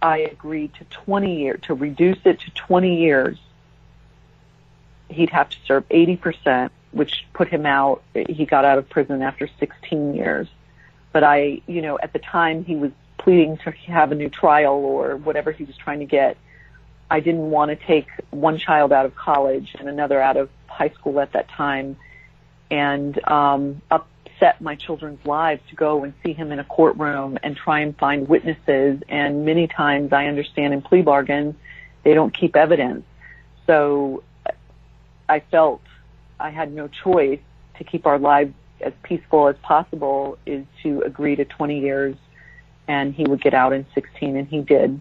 I 0.00 0.18
agreed 0.18 0.74
to 0.74 0.84
20 0.84 1.40
years, 1.40 1.60
to 1.62 1.74
reduce 1.74 2.18
it 2.24 2.40
to 2.40 2.50
20 2.50 3.00
years. 3.00 3.38
He'd 5.08 5.30
have 5.30 5.48
to 5.50 5.56
serve 5.66 5.88
80%, 5.88 6.70
which 6.92 7.26
put 7.32 7.48
him 7.48 7.66
out. 7.66 8.02
He 8.14 8.46
got 8.46 8.64
out 8.64 8.78
of 8.78 8.88
prison 8.88 9.22
after 9.22 9.48
16 9.58 10.14
years. 10.14 10.48
But 11.12 11.24
I, 11.24 11.62
you 11.66 11.82
know, 11.82 11.98
at 12.02 12.12
the 12.12 12.18
time 12.18 12.64
he 12.64 12.76
was 12.76 12.92
pleading 13.18 13.58
to 13.58 13.70
have 13.92 14.12
a 14.12 14.14
new 14.14 14.28
trial 14.28 14.74
or 14.74 15.16
whatever 15.16 15.52
he 15.52 15.64
was 15.64 15.76
trying 15.76 15.98
to 15.98 16.06
get. 16.06 16.36
I 17.10 17.20
didn't 17.20 17.50
want 17.50 17.70
to 17.70 17.76
take 17.76 18.06
one 18.30 18.58
child 18.58 18.92
out 18.92 19.06
of 19.06 19.14
college 19.14 19.74
and 19.78 19.88
another 19.88 20.20
out 20.20 20.36
of 20.36 20.50
high 20.66 20.90
school 20.90 21.20
at 21.20 21.32
that 21.32 21.48
time 21.48 21.96
and 22.70 23.18
um, 23.28 23.82
upset 23.90 24.60
my 24.60 24.74
children's 24.74 25.24
lives 25.24 25.62
to 25.70 25.74
go 25.74 26.04
and 26.04 26.12
see 26.22 26.32
him 26.32 26.52
in 26.52 26.58
a 26.58 26.64
courtroom 26.64 27.38
and 27.42 27.56
try 27.56 27.80
and 27.80 27.96
find 27.96 28.28
witnesses. 28.28 29.02
And 29.08 29.44
many 29.44 29.66
times 29.66 30.12
I 30.12 30.26
understand 30.26 30.74
in 30.74 30.82
plea 30.82 31.02
bargains, 31.02 31.54
they 32.04 32.14
don't 32.14 32.32
keep 32.32 32.56
evidence. 32.56 33.04
So 33.66 34.22
I 35.28 35.40
felt 35.40 35.82
I 36.40 36.50
had 36.50 36.72
no 36.72 36.88
choice 36.88 37.40
to 37.76 37.84
keep 37.84 38.06
our 38.06 38.18
lives 38.18 38.54
as 38.80 38.92
peaceful 39.02 39.48
as 39.48 39.56
possible 39.62 40.38
is 40.46 40.64
to 40.82 41.02
agree 41.02 41.36
to 41.36 41.44
20 41.44 41.80
years 41.80 42.16
and 42.86 43.14
he 43.14 43.24
would 43.24 43.40
get 43.40 43.54
out 43.54 43.72
in 43.72 43.86
16 43.94 44.36
and 44.36 44.48
he 44.48 44.60
did. 44.60 45.00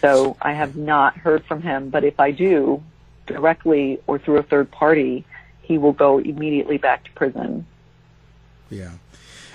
So 0.00 0.36
I 0.40 0.52
have 0.52 0.76
not 0.76 1.16
heard 1.16 1.44
from 1.44 1.60
him, 1.62 1.90
but 1.90 2.04
if 2.04 2.18
I 2.18 2.30
do 2.30 2.82
directly 3.26 4.00
or 4.06 4.18
through 4.18 4.38
a 4.38 4.42
third 4.42 4.70
party, 4.70 5.26
he 5.62 5.76
will 5.78 5.92
go 5.92 6.18
immediately 6.18 6.78
back 6.78 7.04
to 7.04 7.10
prison. 7.12 7.66
Yeah. 8.70 8.92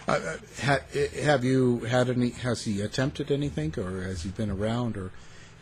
Uh, 0.08 0.38
ha, 0.62 0.80
have 1.24 1.44
you 1.44 1.80
had 1.80 2.10
any? 2.10 2.30
Has 2.30 2.64
he 2.64 2.82
attempted 2.82 3.32
anything, 3.32 3.74
or 3.78 4.04
has 4.04 4.22
he 4.22 4.30
been 4.30 4.52
around, 4.52 4.98
or 4.98 5.12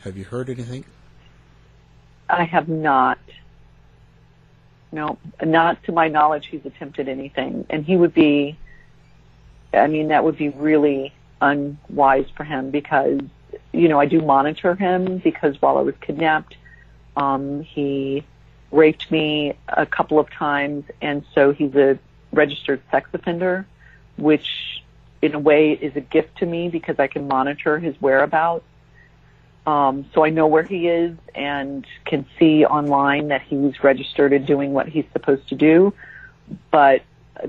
have 0.02 0.18
you 0.18 0.26
heard 0.26 0.50
anything? 0.50 0.84
I 2.30 2.44
have 2.46 2.68
not. 2.70 3.20
No, 4.92 5.18
not 5.42 5.84
to 5.86 5.92
my 5.92 6.08
knowledge, 6.08 6.48
he's 6.48 6.66
attempted 6.66 7.10
anything, 7.10 7.66
and 7.70 7.84
he 7.86 7.98
would 7.98 8.14
be. 8.14 8.58
I 9.74 9.88
mean, 9.88 10.10
that 10.10 10.24
would 10.24 10.38
be 10.38 10.50
really 10.50 11.14
unwise 11.42 12.28
for 12.36 12.44
him 12.44 12.70
because, 12.70 13.20
you 13.72 13.88
know, 13.88 14.00
I 14.00 14.06
do 14.06 14.22
monitor 14.22 14.76
him 14.76 15.18
because 15.18 15.60
while 15.60 15.80
I 15.80 15.82
was 15.82 15.96
kidnapped, 16.00 16.56
um, 17.18 17.64
he 17.64 18.24
raped 18.72 19.10
me 19.12 19.56
a 19.68 19.86
couple 19.86 20.20
of 20.20 20.30
times, 20.30 20.86
and 21.02 21.24
so 21.34 21.52
he's 21.54 21.76
a 21.76 21.98
registered 22.32 22.82
sex 22.92 23.10
offender, 23.14 23.66
which 24.18 24.84
in 25.22 25.36
a 25.36 25.40
way 25.40 25.72
is 25.72 25.96
a 25.96 26.02
gift 26.02 26.38
to 26.40 26.46
me 26.46 26.70
because 26.70 27.00
I 27.00 27.08
can 27.08 27.28
monitor 27.28 27.80
his 27.80 27.96
whereabouts. 28.02 28.66
Um, 29.66 30.05
so 30.14 30.26
I 30.26 30.30
know 30.30 30.47
where 30.47 30.64
he 30.64 30.88
is 30.88 31.18
and 31.34 31.86
can 32.05 32.26
see 32.38 32.66
online 32.66 33.30
that 33.30 33.41
he's 33.43 33.82
registered 33.84 34.34
and 34.34 34.45
doing 34.45 34.74
what 34.74 34.88
he's 34.89 35.05
supposed 35.14 35.47
to 35.49 35.55
do, 35.55 35.93
but 36.70 37.01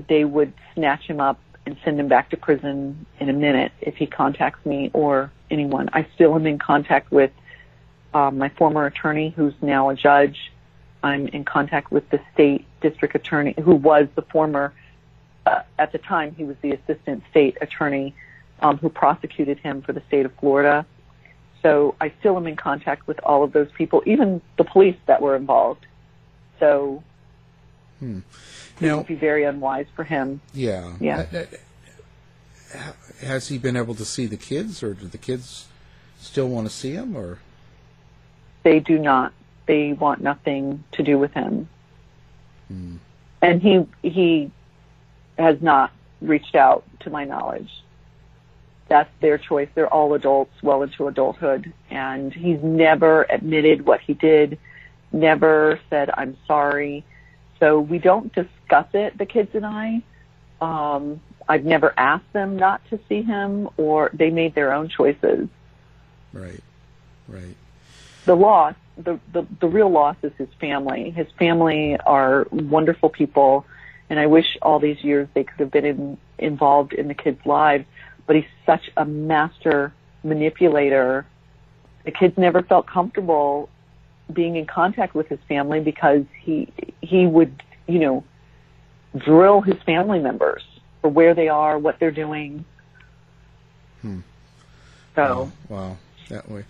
they 0.07 0.23
would 0.23 0.53
snatch 0.73 1.03
him 1.03 1.19
up 1.19 1.39
and 1.65 1.77
send 1.83 1.99
him 1.99 2.07
back 2.07 2.29
to 2.29 2.37
prison 2.37 3.05
in 3.19 3.29
a 3.29 3.33
minute 3.33 3.71
if 3.81 3.95
he 3.97 4.05
contacts 4.05 4.65
me 4.65 4.91
or 4.93 5.31
anyone. 5.49 5.89
I 5.91 6.07
still 6.15 6.35
am 6.35 6.45
in 6.47 6.57
contact 6.57 7.11
with 7.11 7.31
um, 8.13 8.37
my 8.37 8.49
former 8.49 8.85
attorney, 8.85 9.33
who's 9.35 9.53
now 9.61 9.89
a 9.89 9.95
judge. 9.95 10.51
I'm 11.03 11.27
in 11.27 11.43
contact 11.43 11.91
with 11.91 12.09
the 12.09 12.21
state 12.33 12.65
district 12.81 13.15
attorney, 13.15 13.55
who 13.61 13.75
was 13.75 14.07
the 14.15 14.21
former, 14.21 14.73
uh, 15.45 15.63
at 15.77 15.91
the 15.91 15.97
time, 15.97 16.33
he 16.35 16.45
was 16.45 16.55
the 16.61 16.71
assistant 16.71 17.23
state 17.29 17.57
attorney 17.61 18.15
um, 18.61 18.77
who 18.77 18.89
prosecuted 18.89 19.59
him 19.59 19.81
for 19.81 19.91
the 19.91 20.01
state 20.07 20.25
of 20.25 20.33
Florida. 20.39 20.85
So 21.65 21.95
I 21.99 22.13
still 22.19 22.37
am 22.37 22.45
in 22.45 22.55
contact 22.55 23.07
with 23.07 23.19
all 23.23 23.43
of 23.43 23.51
those 23.51 23.71
people, 23.71 24.03
even 24.05 24.39
the 24.55 24.63
police 24.63 24.97
that 25.07 25.19
were 25.19 25.35
involved. 25.35 25.83
So 26.59 27.01
hmm. 27.97 28.19
now, 28.79 28.93
it 28.93 28.97
would 28.97 29.07
be 29.07 29.15
very 29.15 29.45
unwise 29.45 29.87
for 29.95 30.03
him. 30.03 30.41
Yeah. 30.53 30.93
Yeah. 30.99 31.25
Uh, 31.33 31.45
uh, 32.77 32.91
has 33.25 33.47
he 33.47 33.57
been 33.57 33.75
able 33.75 33.95
to 33.95 34.05
see 34.05 34.27
the 34.27 34.37
kids, 34.37 34.83
or 34.83 34.93
do 34.93 35.07
the 35.07 35.17
kids 35.17 35.65
still 36.19 36.47
want 36.49 36.67
to 36.67 36.73
see 36.73 36.91
him, 36.91 37.17
or? 37.17 37.39
They 38.61 38.79
do 38.79 38.99
not. 38.99 39.33
They 39.65 39.93
want 39.93 40.21
nothing 40.21 40.83
to 40.91 41.01
do 41.01 41.17
with 41.17 41.33
him. 41.33 41.67
Hmm. 42.67 42.97
And 43.41 43.59
he 43.59 43.87
he 44.07 44.51
has 45.39 45.59
not 45.63 45.91
reached 46.21 46.53
out 46.53 46.83
to 46.99 47.09
my 47.09 47.25
knowledge. 47.25 47.71
That's 48.87 49.09
their 49.19 49.37
choice. 49.37 49.69
They're 49.73 49.91
all 49.91 50.13
adults, 50.13 50.53
well 50.61 50.83
into 50.83 51.07
adulthood, 51.07 51.73
and 51.89 52.31
he's 52.31 52.61
never 52.61 53.23
admitted 53.23 53.85
what 53.85 53.99
he 54.01 54.13
did, 54.13 54.59
never 55.11 55.79
said 55.89 56.11
I'm 56.13 56.37
sorry. 56.47 57.03
So 57.59 57.79
we 57.79 57.97
don't 57.97 58.33
discuss 58.33 58.87
it, 58.93 59.17
the 59.17 59.25
kids 59.25 59.49
and 59.53 59.65
I. 59.65 60.03
Um, 60.61 61.19
I've 61.47 61.65
never 61.65 61.93
asked 61.97 62.31
them 62.33 62.57
not 62.57 62.81
to 62.89 62.99
see 63.07 63.21
him, 63.21 63.69
or 63.77 64.09
they 64.13 64.29
made 64.29 64.55
their 64.55 64.73
own 64.73 64.89
choices. 64.89 65.47
Right, 66.33 66.61
right. 67.27 67.55
The 68.25 68.35
loss, 68.35 68.75
the, 68.97 69.19
the 69.31 69.45
the 69.59 69.67
real 69.67 69.89
loss 69.89 70.15
is 70.23 70.31
his 70.37 70.49
family. 70.59 71.11
His 71.11 71.27
family 71.37 71.97
are 72.05 72.47
wonderful 72.51 73.09
people, 73.09 73.65
and 74.09 74.19
I 74.19 74.25
wish 74.25 74.57
all 74.61 74.79
these 74.79 75.03
years 75.03 75.27
they 75.33 75.43
could 75.43 75.59
have 75.59 75.71
been 75.71 75.85
in, 75.85 76.17
involved 76.37 76.93
in 76.93 77.07
the 77.07 77.13
kids' 77.13 77.45
lives. 77.45 77.85
But 78.27 78.37
he's 78.37 78.45
such 78.65 78.89
a 78.97 79.05
master 79.05 79.93
manipulator. 80.23 81.25
The 82.05 82.11
kids 82.11 82.37
never 82.37 82.61
felt 82.61 82.87
comfortable 82.87 83.69
being 84.31 84.55
in 84.55 84.65
contact 84.65 85.13
with 85.13 85.27
his 85.27 85.39
family 85.47 85.79
because 85.79 86.25
he 86.41 86.67
he 87.01 87.27
would 87.27 87.61
you 87.87 87.99
know 87.99 88.23
drill 89.15 89.61
his 89.61 89.81
family 89.83 90.19
members 90.19 90.63
for 91.01 91.09
where 91.09 91.33
they 91.33 91.47
are, 91.47 91.77
what 91.77 91.99
they're 91.99 92.11
doing. 92.11 92.65
Hmm. 94.01 94.19
So 95.15 95.51
wow, 95.69 95.77
wow. 95.77 95.97
that 96.29 96.49
way. 96.49 96.65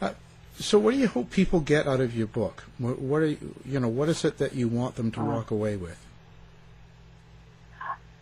Uh, 0.00 0.12
so, 0.60 0.78
what 0.78 0.92
do 0.92 0.98
you 0.98 1.08
hope 1.08 1.30
people 1.30 1.60
get 1.60 1.86
out 1.86 2.00
of 2.00 2.14
your 2.14 2.26
book? 2.26 2.64
What, 2.76 2.98
what 2.98 3.22
are 3.22 3.26
you, 3.26 3.54
you 3.64 3.80
know? 3.80 3.88
What 3.88 4.10
is 4.10 4.24
it 4.26 4.36
that 4.38 4.54
you 4.54 4.68
want 4.68 4.96
them 4.96 5.10
to 5.12 5.20
Uh, 5.20 5.24
walk 5.24 5.50
away 5.50 5.76
with? 5.76 5.98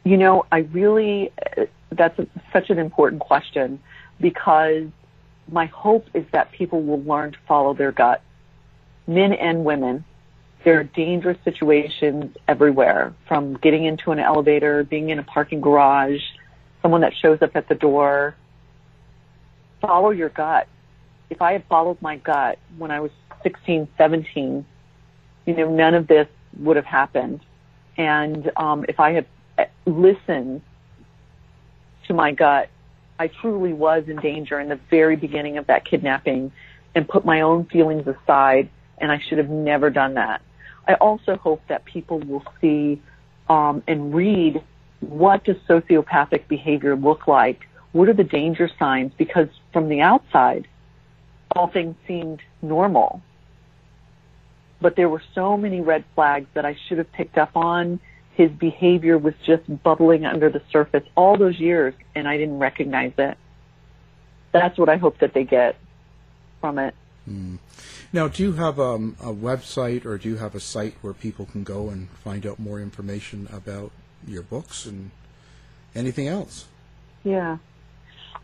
You 0.09 0.17
know, 0.17 0.47
I 0.51 0.61
really, 0.61 1.31
that's 1.91 2.19
a, 2.19 2.27
such 2.51 2.71
an 2.71 2.79
important 2.79 3.21
question 3.21 3.79
because 4.19 4.87
my 5.53 5.67
hope 5.67 6.07
is 6.15 6.25
that 6.33 6.51
people 6.51 6.83
will 6.83 7.03
learn 7.03 7.33
to 7.33 7.39
follow 7.47 7.75
their 7.75 7.93
gut. 7.93 8.23
Men 9.07 9.35
and 9.35 9.67
women, 9.67 10.07
there 10.65 10.81
are 10.81 10.85
dangerous 10.85 11.37
situations 11.45 12.35
everywhere 12.49 13.13
from 13.27 13.59
getting 13.59 13.85
into 13.85 14.11
an 14.11 14.19
elevator, 14.19 14.83
being 14.83 15.11
in 15.11 15.19
a 15.19 15.23
parking 15.23 15.61
garage, 15.61 16.23
someone 16.81 17.03
that 17.03 17.15
shows 17.15 17.43
up 17.43 17.55
at 17.55 17.69
the 17.69 17.75
door. 17.75 18.35
Follow 19.83 20.09
your 20.09 20.31
gut. 20.31 20.69
If 21.29 21.43
I 21.43 21.53
had 21.53 21.65
followed 21.67 22.01
my 22.01 22.17
gut 22.17 22.59
when 22.79 22.91
I 22.91 23.01
was 23.01 23.11
16, 23.43 23.87
17, 23.99 24.65
you 25.45 25.55
know, 25.55 25.69
none 25.69 25.93
of 25.93 26.07
this 26.07 26.29
would 26.57 26.77
have 26.77 26.87
happened. 26.87 27.41
And 27.99 28.51
um, 28.57 28.87
if 28.89 29.01
I 29.01 29.13
had 29.13 29.27
listened 29.87 30.63
to 32.07 32.15
my 32.15 32.33
gut, 32.33 32.69
I 33.19 33.29
truly 33.29 33.73
was 33.73 34.05
in 34.07 34.17
danger 34.17 34.61
in 34.61 34.69
the 34.69 34.81
very 34.91 35.17
beginning 35.17 35.59
of 35.59 35.67
that 35.67 35.85
kidnapping 35.85 36.53
and 36.95 37.09
put 37.09 37.25
my 37.25 37.41
own 37.41 37.65
feelings 37.67 38.07
aside, 38.07 38.71
and 38.99 39.11
I 39.11 39.21
should 39.21 39.39
have 39.39 39.51
never 39.51 39.91
done 39.91 40.15
that. 40.15 40.41
I 40.87 40.95
also 40.95 41.37
hope 41.37 41.63
that 41.69 41.85
people 41.85 42.21
will 42.21 42.45
see 42.61 43.03
um, 43.49 43.83
and 43.87 44.15
read 44.15 44.63
what 45.01 45.45
does 45.45 45.57
sociopathic 45.69 46.49
behavior 46.49 46.97
look 46.97 47.27
like? 47.27 47.69
What 47.93 48.09
are 48.09 48.15
the 48.15 48.25
danger 48.25 48.71
signs? 48.79 49.13
Because 49.17 49.49
from 49.73 49.89
the 49.89 50.01
outside, 50.01 50.67
all 51.55 51.69
things 51.69 51.95
seemed 52.07 52.41
normal. 52.63 53.23
But 54.81 54.97
there 54.97 55.09
were 55.09 55.23
so 55.35 55.57
many 55.57 55.81
red 55.81 56.05
flags 56.15 56.47
that 56.55 56.65
I 56.65 56.77
should 56.87 56.99
have 56.99 57.11
picked 57.13 57.39
up 57.39 57.57
on. 57.57 58.01
His 58.39 58.53
behavior 58.53 59.19
was 59.19 59.35
just 59.45 59.65
bubbling 59.83 60.25
under 60.25 60.49
the 60.49 60.63
surface 60.71 61.03
all 61.17 61.37
those 61.37 61.59
years, 61.59 61.93
and 62.15 62.29
I 62.29 62.37
didn't 62.37 62.61
recognize 62.61 63.13
it. 63.19 63.37
That's 64.53 64.79
what 64.79 64.89
I 64.89 64.97
hope 64.97 65.19
that 65.19 65.35
they 65.35 65.43
get 65.43 65.75
from 66.61 66.79
it. 66.79 66.95
Mm. 67.29 67.59
Now, 68.13 68.29
do 68.29 68.45
you 68.45 68.53
have 68.53 68.79
um, 68.79 69.17
a 69.21 69.33
website 69.33 70.07
or 70.07 70.17
do 70.19 70.29
you 70.29 70.37
have 70.37 70.55
a 70.55 70.61
site 70.61 70.95
where 71.03 71.13
people 71.13 71.47
can 71.47 71.65
go 71.65 71.91
and 71.91 72.09
find 72.11 72.47
out 72.47 72.61
more 72.61 72.81
information 72.81 73.49
about 73.53 73.91
your 74.25 74.43
books 74.43 74.87
and 74.87 75.11
anything 75.97 76.29
else? 76.29 76.67
Yeah. 77.25 77.59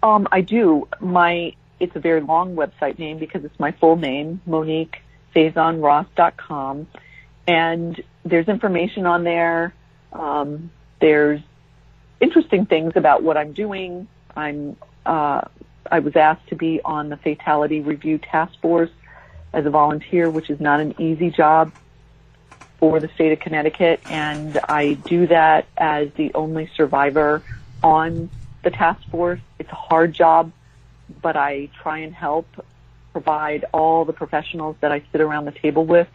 Um, 0.03 0.27
I 0.33 0.41
do. 0.41 0.89
My 1.01 1.55
it's 1.79 1.95
a 1.95 2.01
very 2.01 2.21
long 2.21 2.57
website 2.57 2.99
name 2.99 3.19
because 3.19 3.45
it's 3.45 3.59
my 3.61 3.71
full 3.71 3.95
name, 3.95 4.41
Monique 4.45 4.97
FaisonRoss.com. 5.37 6.89
And 7.47 8.03
there's 8.25 8.49
information 8.49 9.07
on 9.07 9.25
there. 9.25 9.73
Um, 10.15 10.71
there's 11.01 11.41
interesting 12.21 12.67
things 12.67 12.93
about 12.97 13.23
what 13.23 13.37
I'm 13.37 13.53
doing. 13.53 14.09
I'm 14.37 14.77
uh, 15.05 15.43
I 15.91 15.99
was 15.99 16.17
asked 16.17 16.49
to 16.49 16.57
be 16.57 16.81
on 16.85 17.11
the 17.11 17.17
Fatality 17.17 17.81
Review 17.81 18.19
Task 18.19 18.59
Force 18.63 18.91
as 19.53 19.67
a 19.67 19.71
volunteer, 19.71 20.31
which 20.31 20.49
is 20.49 20.61
not 20.61 20.81
an 20.81 20.95
easy 21.01 21.31
job 21.31 21.73
for 22.79 23.01
the 23.01 23.09
state 23.15 23.33
of 23.33 23.41
Connecticut, 23.41 24.01
and 24.09 24.59
I 24.69 24.95
do 24.95 25.27
that 25.29 25.67
as 25.77 26.09
the 26.17 26.33
only 26.35 26.71
survivor 26.77 27.43
on 27.83 28.31
the 28.63 28.71
task 28.71 29.01
force. 29.11 29.41
It's 29.59 29.71
a 29.71 29.77
hard 29.77 30.13
job, 30.13 30.53
but 31.23 31.37
I 31.37 31.69
try 31.83 31.99
and 31.99 32.15
help 32.15 32.47
provide 33.13 33.65
all 33.73 34.05
the 34.05 34.13
professionals 34.13 34.77
that 34.81 34.91
I 34.91 35.03
sit 35.13 35.21
around 35.21 35.45
the 35.45 35.53
table 35.53 35.85
with 35.85 36.09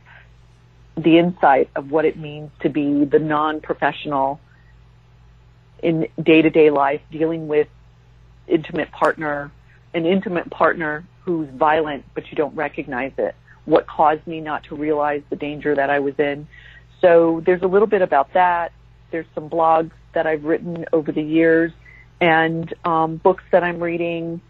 the 0.96 1.18
insight 1.18 1.70
of 1.76 1.92
what 1.92 2.06
it 2.06 2.18
means 2.18 2.52
to 2.62 2.70
be 2.70 3.06
the 3.06 3.20
non-professional 3.20 4.40
in 5.82 6.08
day-to-day 6.22 6.70
life 6.70 7.02
dealing 7.12 7.48
with 7.48 7.68
intimate 8.48 8.92
partner, 8.92 9.52
an 9.94 10.06
intimate 10.06 10.50
partner 10.50 11.06
who's 11.24 11.50
violent, 11.50 12.04
but 12.14 12.30
you 12.30 12.36
don't 12.36 12.56
recognize 12.56 13.14
it. 13.18 13.36
What 13.66 13.88
caused 13.88 14.26
me 14.28 14.42
not 14.42 14.64
to 14.66 14.76
realize 14.76 15.22
the 15.30 15.36
danger 15.36 15.76
that 15.76 15.90
I 15.90 16.00
was 16.00 16.16
in. 16.18 16.48
So 17.02 17.42
there's 17.46 17.62
a 17.62 17.68
little 17.68 17.88
bit 17.88 18.02
about 18.02 18.34
that. 18.34 18.72
There's 19.12 19.28
some 19.36 19.50
blogs 19.50 19.92
that 20.14 20.28
I've 20.28 20.44
written 20.44 20.86
over 20.92 21.12
the 21.12 21.22
years 21.22 21.72
and 22.20 22.74
um, 22.84 23.18
books 23.18 23.44
that 23.52 23.64
I'm 23.64 23.82
reading. 23.82 24.42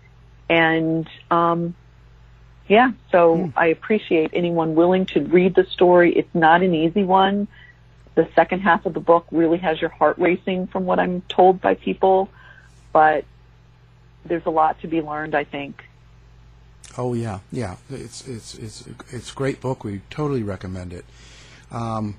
And 0.50 1.08
um, 1.30 1.76
yeah, 2.70 2.92
so 3.12 3.36
mm. 3.36 3.54
I 3.58 3.68
appreciate 3.68 4.30
anyone 4.32 4.76
willing 4.76 5.08
to 5.08 5.22
read 5.22 5.56
the 5.56 5.66
story. 5.66 6.16
It's 6.16 6.34
not 6.36 6.62
an 6.62 6.76
easy 6.76 7.04
one. 7.04 7.48
The 8.14 8.30
second 8.36 8.60
half 8.60 8.86
of 8.86 8.94
the 8.94 9.00
book 9.00 9.26
really 9.32 9.58
has 9.58 9.82
your 9.82 9.90
heart 9.90 10.20
racing 10.20 10.68
from 10.68 10.86
what 10.86 11.00
I'm 11.00 11.22
told 11.22 11.62
by 11.62 11.74
people, 11.74 12.30
but 12.94 13.26
there's 14.24 14.46
a 14.46 14.52
lot 14.52 14.80
to 14.82 14.88
be 14.88 15.02
learned, 15.02 15.34
I 15.34 15.46
think. 15.46 15.84
Oh 16.96 17.16
yeah, 17.16 17.40
yeah. 17.52 17.78
It's 17.90 18.28
it's 18.28 18.54
it's 18.56 18.88
it's 19.10 19.32
a 19.32 19.36
great 19.36 19.62
book. 19.62 19.84
We 19.84 20.02
totally 20.12 20.44
recommend 20.44 20.94
it. 20.94 21.06
Um, 21.72 22.18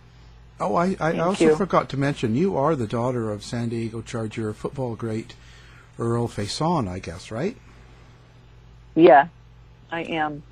oh, 0.58 0.74
I, 0.74 0.96
I 0.98 1.18
also 1.18 1.44
you. 1.44 1.56
forgot 1.56 1.88
to 1.90 1.96
mention 1.96 2.34
you 2.34 2.56
are 2.56 2.74
the 2.74 2.86
daughter 2.88 3.30
of 3.30 3.44
San 3.44 3.68
Diego 3.68 4.02
Charger 4.02 4.52
football 4.52 4.96
great 4.96 5.34
Earl 5.98 6.26
Faison, 6.26 6.88
I 6.88 6.98
guess, 6.98 7.30
right? 7.30 7.56
Yeah, 8.96 9.28
I 9.90 10.02
am. 10.02 10.42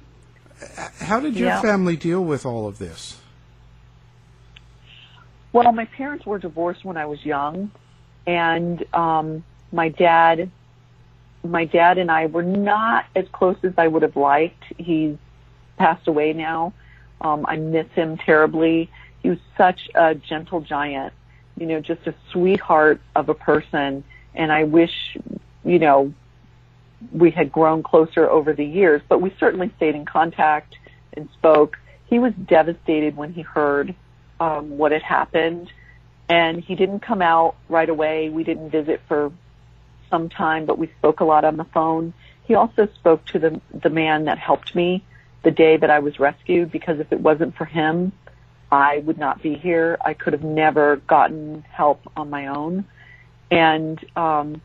How 1.01 1.21
did 1.21 1.37
your 1.37 1.49
Yeah. 1.49 1.61
family 1.61 1.97
deal 1.97 2.25
with 2.25 2.45
all 2.45 2.67
of 2.67 2.79
this? 2.79 3.21
Well, 5.53 5.73
my 5.73 5.87
parents 5.87 6.27
were 6.27 6.39
divorced 6.39 6.85
when 6.85 6.97
I 6.97 7.07
was 7.07 7.25
young, 7.25 7.71
and 8.27 8.85
um, 8.95 9.45
my 9.73 9.89
dad, 9.89 10.51
my 11.43 11.65
dad 11.65 11.99
and 11.99 12.11
I 12.11 12.27
were 12.27 12.43
not 12.43 13.07
as 13.17 13.27
close 13.29 13.57
as 13.63 13.73
I 13.79 13.89
would 13.89 14.03
have 14.03 14.17
liked. 14.17 14.63
He's 14.77 15.17
passed 15.79 16.07
away 16.07 16.33
now. 16.33 16.73
Um, 17.21 17.47
I 17.49 17.57
miss 17.57 17.87
him 17.93 18.19
terribly. 18.19 18.91
He 19.23 19.31
was 19.31 19.39
such 19.57 19.89
a 19.95 20.15
gentle 20.15 20.61
giant, 20.61 21.13
you 21.57 21.67
know, 21.67 21.81
just 21.81 22.07
a 22.07 22.15
sweetheart 22.31 23.01
of 23.17 23.29
a 23.29 23.35
person. 23.35 24.05
And 24.35 24.53
I 24.53 24.65
wish, 24.65 25.17
you 25.65 25.79
know, 25.79 26.13
we 27.13 27.31
had 27.31 27.53
grown 27.53 27.83
closer 27.83 28.29
over 28.29 28.53
the 28.53 28.65
years, 28.65 29.03
but 29.09 29.21
we 29.21 29.35
certainly 29.39 29.71
stayed 29.77 29.95
in 29.95 30.05
contact 30.05 30.77
and 31.13 31.29
spoke. 31.35 31.79
He 32.07 32.19
was 32.19 32.33
devastated 32.35 33.17
when 33.17 33.33
he 33.33 33.43
heard 33.43 33.95
um, 34.41 34.79
what 34.79 34.93
had 34.93 35.03
happened, 35.03 35.71
and 36.29 36.63
he 36.63 36.75
didn't 36.75 37.01
come 37.01 37.23
out 37.23 37.57
right 37.69 37.89
away. 37.89 38.29
We 38.29 38.45
didn't 38.45 38.71
visit 38.71 39.01
for 39.09 39.33
some 40.11 40.29
time, 40.29 40.67
but 40.67 40.79
we 40.79 40.89
spoke 40.99 41.21
a 41.21 41.25
lot 41.25 41.45
on 41.45 41.57
the 41.57 41.65
phone. 41.65 42.15
He 42.45 42.55
also 42.55 42.89
spoke 42.95 43.25
to 43.27 43.39
the 43.39 43.61
the 43.73 43.91
man 43.91 44.25
that 44.25 44.39
helped 44.39 44.75
me 44.75 45.05
the 45.43 45.51
day 45.51 45.77
that 45.77 45.91
I 45.91 46.01
was 46.01 46.19
rescued 46.19 46.73
because 46.73 46.99
if 46.99 47.13
it 47.13 47.21
wasn't 47.21 47.57
for 47.57 47.65
him, 47.65 48.13
I 48.71 48.99
would 48.99 49.19
not 49.19 49.43
be 49.43 49.55
here. 49.55 49.99
I 50.05 50.15
could 50.15 50.33
have 50.33 50.43
never 50.43 50.97
gotten 50.97 51.65
help 51.71 52.01
on 52.17 52.31
my 52.31 52.49
own. 52.49 52.85
And 53.51 54.03
um, 54.17 54.61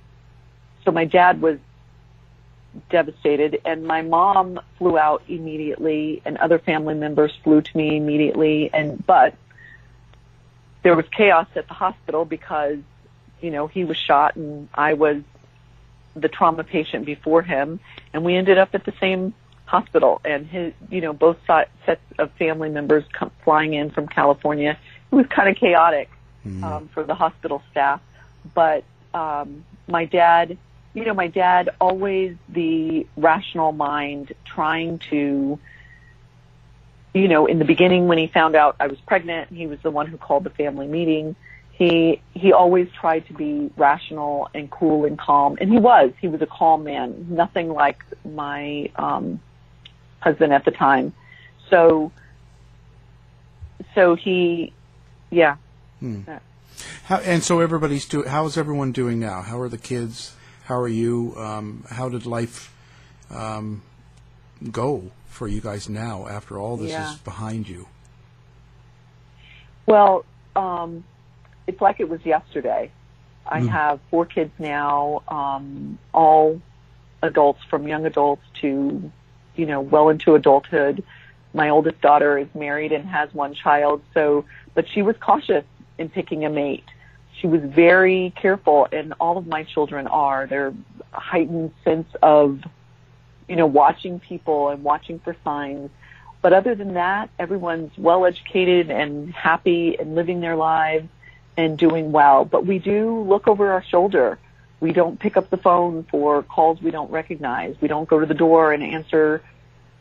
so 0.83 0.91
my 0.91 1.05
dad 1.05 1.41
was 1.41 1.59
devastated 2.89 3.61
and 3.65 3.85
my 3.85 4.01
mom 4.01 4.59
flew 4.77 4.97
out 4.97 5.21
immediately 5.27 6.21
and 6.25 6.37
other 6.37 6.57
family 6.57 6.95
members 6.95 7.31
flew 7.43 7.61
to 7.61 7.77
me 7.77 7.97
immediately 7.97 8.69
and 8.73 9.05
but 9.05 9.35
there 10.81 10.95
was 10.95 11.05
chaos 11.15 11.47
at 11.55 11.67
the 11.67 11.73
hospital 11.73 12.25
because 12.25 12.77
you 13.41 13.51
know 13.51 13.67
he 13.67 13.83
was 13.83 13.97
shot 13.97 14.35
and 14.35 14.69
I 14.73 14.93
was 14.93 15.21
the 16.15 16.27
trauma 16.27 16.63
patient 16.63 17.05
before 17.05 17.41
him 17.41 17.79
and 18.11 18.23
we 18.23 18.35
ended 18.35 18.57
up 18.57 18.73
at 18.73 18.85
the 18.85 18.93
same 18.99 19.33
hospital 19.65 20.19
and 20.25 20.47
his 20.47 20.73
you 20.89 21.01
know 21.01 21.13
both 21.13 21.37
sets 21.45 22.01
of 22.17 22.31
family 22.33 22.69
members 22.69 23.03
come 23.13 23.31
flying 23.43 23.73
in 23.73 23.91
from 23.91 24.07
California. 24.07 24.77
It 25.11 25.15
was 25.15 25.27
kind 25.27 25.47
of 25.47 25.55
chaotic 25.57 26.09
um, 26.63 26.89
for 26.93 27.03
the 27.03 27.15
hospital 27.15 27.61
staff 27.71 28.01
but 28.53 28.83
um, 29.13 29.63
my 29.87 30.05
dad 30.05 30.57
you 30.93 31.05
know, 31.05 31.13
my 31.13 31.27
dad 31.27 31.69
always 31.81 32.35
the 32.49 33.07
rational 33.17 33.71
mind 33.71 34.33
trying 34.45 34.99
to, 35.09 35.59
you 37.13 37.27
know, 37.27 37.45
in 37.47 37.59
the 37.59 37.65
beginning 37.65 38.07
when 38.07 38.17
he 38.17 38.27
found 38.27 38.55
out 38.55 38.75
I 38.79 38.87
was 38.87 38.99
pregnant, 39.01 39.51
he 39.51 39.65
was 39.67 39.79
the 39.81 39.91
one 39.91 40.07
who 40.07 40.17
called 40.17 40.43
the 40.43 40.51
family 40.51 40.87
meeting. 40.87 41.35
He, 41.71 42.21
he 42.35 42.53
always 42.53 42.87
tried 42.91 43.27
to 43.27 43.33
be 43.33 43.71
rational 43.75 44.49
and 44.53 44.69
cool 44.69 45.05
and 45.05 45.17
calm. 45.17 45.57
And 45.59 45.71
he 45.71 45.79
was, 45.79 46.11
he 46.21 46.27
was 46.27 46.41
a 46.41 46.45
calm 46.45 46.83
man, 46.83 47.27
nothing 47.29 47.69
like 47.69 48.03
my, 48.23 48.91
um, 48.95 49.41
husband 50.19 50.53
at 50.53 50.63
the 50.63 50.71
time. 50.71 51.13
So, 51.69 52.11
so 53.95 54.13
he, 54.15 54.73
yeah. 55.31 55.55
Hmm. 55.99 56.21
How, 57.05 57.17
and 57.17 57.43
so 57.43 57.59
everybody's 57.59 58.05
do. 58.05 58.23
How 58.23 58.45
is 58.45 58.57
everyone 58.57 58.91
doing 58.91 59.19
now? 59.19 59.41
How 59.41 59.59
are 59.59 59.69
the 59.69 59.77
kids? 59.77 60.35
How 60.65 60.75
are 60.79 60.87
you? 60.87 61.33
Um, 61.37 61.83
how 61.89 62.09
did 62.09 62.25
life 62.25 62.73
um, 63.29 63.81
go 64.71 65.11
for 65.27 65.47
you 65.47 65.59
guys 65.61 65.89
now 65.89 66.27
after 66.27 66.57
all 66.57 66.77
this 66.77 66.91
Yeah. 66.91 67.13
is 67.13 67.15
behind 67.19 67.67
you? 67.67 67.87
Well, 69.85 70.23
um, 70.55 71.03
it's 71.67 71.81
like 71.81 71.99
it 71.99 72.07
was 72.09 72.25
yesterday. 72.25 72.91
I 73.45 73.59
Mm. 73.59 73.69
have 73.69 73.99
four 74.09 74.25
kids 74.25 74.51
now, 74.57 75.21
um, 75.27 75.99
all 76.13 76.61
adults 77.21 77.61
from 77.65 77.87
young 77.87 78.05
adults 78.05 78.43
to, 78.61 79.11
you 79.55 79.65
know, 79.65 79.81
well 79.81 80.07
into 80.09 80.35
adulthood. 80.35 81.03
My 81.53 81.69
oldest 81.69 81.99
daughter 81.99 82.37
is 82.37 82.47
married 82.55 82.93
and 82.93 83.05
has 83.05 83.33
one 83.33 83.53
child, 83.53 84.01
so, 84.13 84.45
but 84.73 84.87
she 84.87 85.01
was 85.01 85.17
cautious 85.17 85.65
in 85.97 86.09
picking 86.09 86.45
a 86.45 86.49
mate. 86.49 86.85
She 87.43 87.47
was 87.47 87.59
very 87.61 88.31
careful, 88.41 88.87
and 88.89 89.13
all 89.19 89.37
of 89.37 89.47
my 89.47 89.65
children 89.65 90.07
are. 90.07 90.47
They're 90.47 90.73
heightened 91.11 91.73
sense 91.83 92.07
of, 92.21 92.63
you 93.49 93.57
know, 93.57 93.65
watching 93.65 94.21
people 94.21 94.69
and 94.69 94.81
watching 94.81 95.19
for 95.19 95.35
signs. 95.43 95.89
But 96.41 96.53
other 96.53 96.73
than 96.73 96.93
that, 96.93 97.29
everyone's 97.37 97.91
well 97.97 98.25
educated 98.25 98.89
and 98.89 99.33
happy 99.33 99.99
and 99.99 100.15
living 100.15 100.39
their 100.39 100.55
lives 100.55 101.09
and 101.57 101.77
doing 101.77 102.13
well. 102.13 102.45
But 102.45 102.65
we 102.65 102.79
do 102.79 103.19
look 103.23 103.45
over 103.49 103.73
our 103.73 103.83
shoulder. 103.83 104.39
We 104.79 104.93
don't 104.93 105.19
pick 105.19 105.35
up 105.35 105.49
the 105.49 105.57
phone 105.57 106.03
for 106.03 106.43
calls 106.43 106.81
we 106.81 106.91
don't 106.91 107.11
recognize. 107.11 107.75
We 107.81 107.89
don't 107.89 108.07
go 108.07 108.21
to 108.21 108.25
the 108.25 108.33
door 108.33 108.71
and 108.71 108.81
answer 108.81 109.43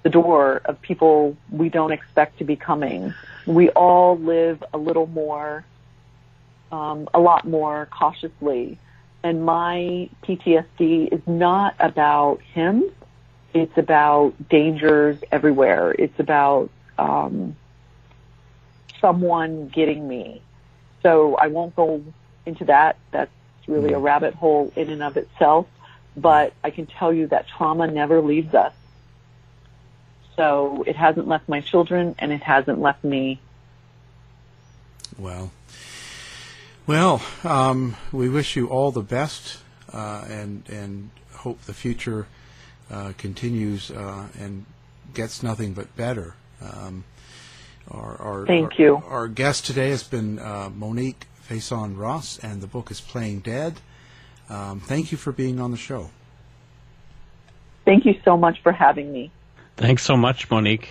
the 0.04 0.10
door 0.10 0.62
of 0.64 0.80
people 0.80 1.36
we 1.50 1.70
don't 1.70 1.90
expect 1.90 2.38
to 2.38 2.44
be 2.44 2.54
coming. 2.54 3.12
We 3.46 3.70
all 3.70 4.16
live 4.16 4.62
a 4.72 4.78
little 4.78 5.08
more, 5.08 5.64
um, 6.72 7.08
a 7.14 7.20
lot 7.20 7.46
more 7.46 7.86
cautiously. 7.90 8.78
And 9.22 9.44
my 9.44 10.08
PTSD 10.24 11.12
is 11.12 11.20
not 11.26 11.76
about 11.78 12.40
him. 12.40 12.84
It's 13.54 13.76
about 13.78 14.34
dangers 14.48 15.18
everywhere. 15.30 15.94
It's 15.96 16.18
about 16.18 16.70
um, 16.98 17.54
someone 19.00 19.68
getting 19.68 20.08
me. 20.08 20.42
So 21.02 21.36
I 21.36 21.48
won't 21.48 21.76
go 21.76 22.02
into 22.46 22.64
that. 22.64 22.96
That's 23.12 23.30
really 23.68 23.92
a 23.92 23.98
rabbit 23.98 24.34
hole 24.34 24.72
in 24.74 24.90
and 24.90 25.02
of 25.02 25.16
itself. 25.16 25.66
But 26.16 26.52
I 26.64 26.70
can 26.70 26.86
tell 26.86 27.12
you 27.12 27.28
that 27.28 27.46
trauma 27.46 27.86
never 27.86 28.20
leaves 28.20 28.54
us. 28.54 28.74
So 30.36 30.82
it 30.86 30.96
hasn't 30.96 31.28
left 31.28 31.48
my 31.48 31.60
children 31.60 32.16
and 32.18 32.32
it 32.32 32.42
hasn't 32.42 32.80
left 32.80 33.04
me. 33.04 33.38
Well, 35.18 35.52
well, 36.86 37.22
um, 37.44 37.96
we 38.12 38.28
wish 38.28 38.56
you 38.56 38.68
all 38.68 38.90
the 38.90 39.02
best, 39.02 39.58
uh, 39.92 40.24
and 40.28 40.68
and 40.68 41.10
hope 41.32 41.60
the 41.62 41.74
future 41.74 42.26
uh, 42.90 43.12
continues 43.18 43.90
uh, 43.90 44.26
and 44.38 44.66
gets 45.14 45.42
nothing 45.42 45.72
but 45.74 45.94
better. 45.96 46.34
Um, 46.60 47.04
our, 47.90 48.16
our, 48.20 48.46
Thank 48.46 48.72
our- 48.72 48.80
you. 48.80 49.02
Our 49.06 49.28
guest 49.28 49.66
today 49.66 49.90
has 49.90 50.02
been 50.02 50.38
uh, 50.38 50.70
Monique 50.74 51.26
Faison 51.48 51.98
Ross, 51.98 52.38
and 52.38 52.60
the 52.60 52.66
book 52.66 52.90
is 52.90 53.00
Playing 53.00 53.40
Dead. 53.40 53.80
Um, 54.48 54.80
thank 54.80 55.12
you 55.12 55.18
for 55.18 55.32
being 55.32 55.58
on 55.60 55.70
the 55.70 55.76
show. 55.76 56.10
Thank 57.84 58.04
you 58.04 58.14
so 58.24 58.36
much 58.36 58.62
for 58.62 58.70
having 58.72 59.12
me. 59.12 59.32
Thanks 59.76 60.04
so 60.04 60.16
much, 60.16 60.48
Monique. 60.50 60.90